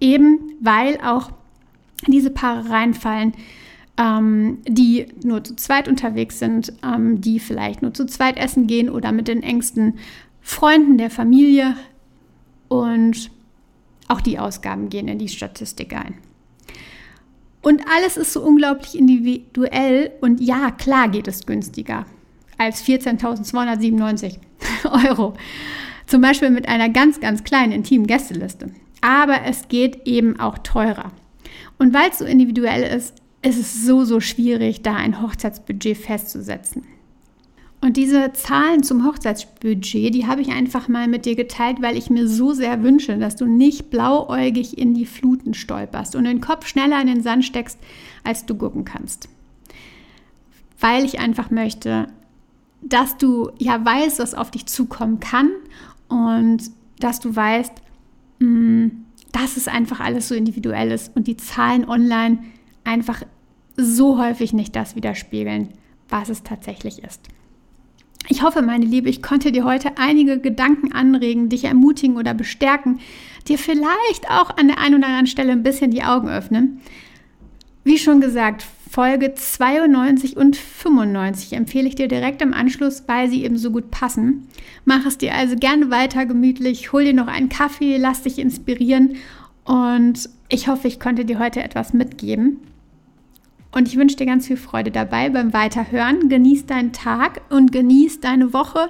Eben 0.00 0.40
weil 0.60 0.98
auch 1.02 1.30
diese 2.08 2.30
Paare 2.30 2.68
reinfallen, 2.68 3.34
ähm, 3.98 4.58
die 4.66 5.06
nur 5.22 5.44
zu 5.44 5.54
zweit 5.56 5.88
unterwegs 5.88 6.38
sind, 6.38 6.72
ähm, 6.82 7.20
die 7.20 7.40
vielleicht 7.40 7.82
nur 7.82 7.92
zu 7.92 8.06
zweit 8.06 8.38
essen 8.38 8.66
gehen 8.66 8.88
oder 8.88 9.12
mit 9.12 9.28
den 9.28 9.42
engsten 9.42 9.98
Freunden 10.40 10.98
der 10.98 11.10
Familie. 11.10 11.76
Und 12.68 13.30
auch 14.08 14.20
die 14.20 14.38
Ausgaben 14.38 14.88
gehen 14.88 15.08
in 15.08 15.18
die 15.18 15.28
Statistik 15.28 15.94
ein. 15.94 16.14
Und 17.60 17.82
alles 17.94 18.16
ist 18.16 18.32
so 18.32 18.42
unglaublich 18.42 18.98
individuell 18.98 20.10
und 20.20 20.40
ja, 20.40 20.72
klar 20.72 21.08
geht 21.08 21.28
es 21.28 21.46
günstiger 21.46 22.06
als 22.58 22.84
14.297 22.84 24.38
Euro. 25.08 25.34
Zum 26.06 26.20
Beispiel 26.20 26.50
mit 26.50 26.68
einer 26.68 26.88
ganz, 26.88 27.20
ganz 27.20 27.44
kleinen 27.44 27.72
intimen 27.72 28.06
Gästeliste. 28.06 28.70
Aber 29.00 29.42
es 29.44 29.68
geht 29.68 30.06
eben 30.06 30.38
auch 30.38 30.58
teurer. 30.58 31.12
Und 31.78 31.94
weil 31.94 32.10
es 32.10 32.18
so 32.18 32.24
individuell 32.24 32.82
ist, 32.82 33.21
ist 33.42 33.58
es 33.58 33.84
so, 33.84 34.04
so 34.04 34.20
schwierig, 34.20 34.82
da 34.82 34.94
ein 34.94 35.20
Hochzeitsbudget 35.20 35.98
festzusetzen. 35.98 36.84
Und 37.80 37.96
diese 37.96 38.32
Zahlen 38.32 38.84
zum 38.84 39.04
Hochzeitsbudget, 39.04 40.14
die 40.14 40.28
habe 40.28 40.40
ich 40.40 40.52
einfach 40.52 40.86
mal 40.86 41.08
mit 41.08 41.26
dir 41.26 41.34
geteilt, 41.34 41.82
weil 41.82 41.96
ich 41.96 42.10
mir 42.10 42.28
so 42.28 42.52
sehr 42.52 42.84
wünsche, 42.84 43.18
dass 43.18 43.34
du 43.34 43.44
nicht 43.44 43.90
blauäugig 43.90 44.78
in 44.78 44.94
die 44.94 45.04
Fluten 45.04 45.52
stolperst 45.52 46.14
und 46.14 46.22
den 46.24 46.40
Kopf 46.40 46.68
schneller 46.68 47.00
in 47.00 47.08
den 47.08 47.22
Sand 47.24 47.44
steckst, 47.44 47.80
als 48.22 48.46
du 48.46 48.54
gucken 48.54 48.84
kannst. 48.84 49.28
Weil 50.78 51.04
ich 51.04 51.18
einfach 51.18 51.50
möchte, 51.50 52.06
dass 52.82 53.16
du 53.16 53.50
ja 53.58 53.84
weißt, 53.84 54.20
was 54.20 54.34
auf 54.34 54.52
dich 54.52 54.66
zukommen 54.66 55.18
kann 55.18 55.50
und 56.08 56.62
dass 57.00 57.18
du 57.18 57.34
weißt, 57.34 57.72
mm, 58.38 58.86
dass 59.32 59.56
es 59.56 59.66
einfach 59.66 59.98
alles 59.98 60.28
so 60.28 60.36
individuell 60.36 60.92
ist 60.92 61.16
und 61.16 61.26
die 61.26 61.36
Zahlen 61.36 61.88
online 61.88 62.38
einfach 62.84 63.22
so 63.76 64.18
häufig 64.18 64.52
nicht 64.52 64.76
das 64.76 64.96
widerspiegeln, 64.96 65.68
was 66.08 66.28
es 66.28 66.42
tatsächlich 66.42 67.02
ist. 67.02 67.28
Ich 68.28 68.42
hoffe, 68.42 68.62
meine 68.62 68.84
Liebe, 68.84 69.08
ich 69.08 69.22
konnte 69.22 69.50
dir 69.50 69.64
heute 69.64 69.98
einige 69.98 70.38
Gedanken 70.38 70.92
anregen, 70.92 71.48
dich 71.48 71.64
ermutigen 71.64 72.16
oder 72.16 72.34
bestärken, 72.34 73.00
dir 73.48 73.58
vielleicht 73.58 74.30
auch 74.30 74.56
an 74.56 74.68
der 74.68 74.78
einen 74.78 74.96
oder 74.96 75.06
anderen 75.06 75.26
Stelle 75.26 75.52
ein 75.52 75.64
bisschen 75.64 75.90
die 75.90 76.04
Augen 76.04 76.28
öffnen. 76.28 76.80
Wie 77.84 77.98
schon 77.98 78.20
gesagt, 78.20 78.64
Folge 78.88 79.34
92 79.34 80.36
und 80.36 80.54
95 80.54 81.54
empfehle 81.54 81.88
ich 81.88 81.94
dir 81.96 82.08
direkt 82.08 82.42
im 82.42 82.54
Anschluss, 82.54 83.04
weil 83.06 83.28
sie 83.28 83.42
eben 83.42 83.56
so 83.56 83.70
gut 83.70 83.90
passen. 83.90 84.46
Mach 84.84 85.04
es 85.06 85.18
dir 85.18 85.34
also 85.34 85.56
gerne 85.56 85.90
weiter 85.90 86.26
gemütlich, 86.26 86.92
hol 86.92 87.04
dir 87.04 87.14
noch 87.14 87.26
einen 87.26 87.48
Kaffee, 87.48 87.96
lass 87.96 88.22
dich 88.22 88.38
inspirieren 88.38 89.16
und 89.64 90.28
ich 90.48 90.68
hoffe, 90.68 90.88
ich 90.88 91.00
konnte 91.00 91.24
dir 91.24 91.38
heute 91.38 91.62
etwas 91.62 91.92
mitgeben. 91.92 92.58
Und 93.74 93.88
ich 93.88 93.96
wünsche 93.96 94.16
dir 94.16 94.26
ganz 94.26 94.46
viel 94.46 94.58
Freude 94.58 94.90
dabei 94.90 95.30
beim 95.30 95.52
Weiterhören. 95.52 96.28
Genieß 96.28 96.66
deinen 96.66 96.92
Tag 96.92 97.40
und 97.48 97.72
genieß 97.72 98.20
deine 98.20 98.52
Woche. 98.52 98.88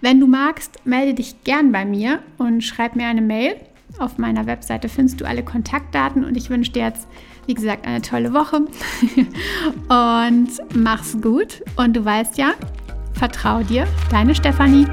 Wenn 0.00 0.20
du 0.20 0.26
magst, 0.26 0.84
melde 0.84 1.14
dich 1.14 1.44
gern 1.44 1.70
bei 1.72 1.84
mir 1.84 2.18
und 2.36 2.62
schreib 2.62 2.96
mir 2.96 3.06
eine 3.06 3.22
Mail. 3.22 3.54
Auf 3.98 4.18
meiner 4.18 4.46
Webseite 4.46 4.88
findest 4.88 5.20
du 5.20 5.24
alle 5.24 5.44
Kontaktdaten 5.44 6.24
und 6.24 6.36
ich 6.36 6.50
wünsche 6.50 6.72
dir 6.72 6.82
jetzt, 6.82 7.06
wie 7.46 7.54
gesagt, 7.54 7.86
eine 7.86 8.02
tolle 8.02 8.34
Woche 8.34 8.56
und 9.88 10.50
mach's 10.74 11.16
gut. 11.20 11.62
Und 11.76 11.94
du 11.94 12.04
weißt 12.04 12.36
ja, 12.36 12.54
vertrau 13.12 13.62
dir, 13.62 13.86
deine 14.10 14.34
Stefanie. 14.34 14.86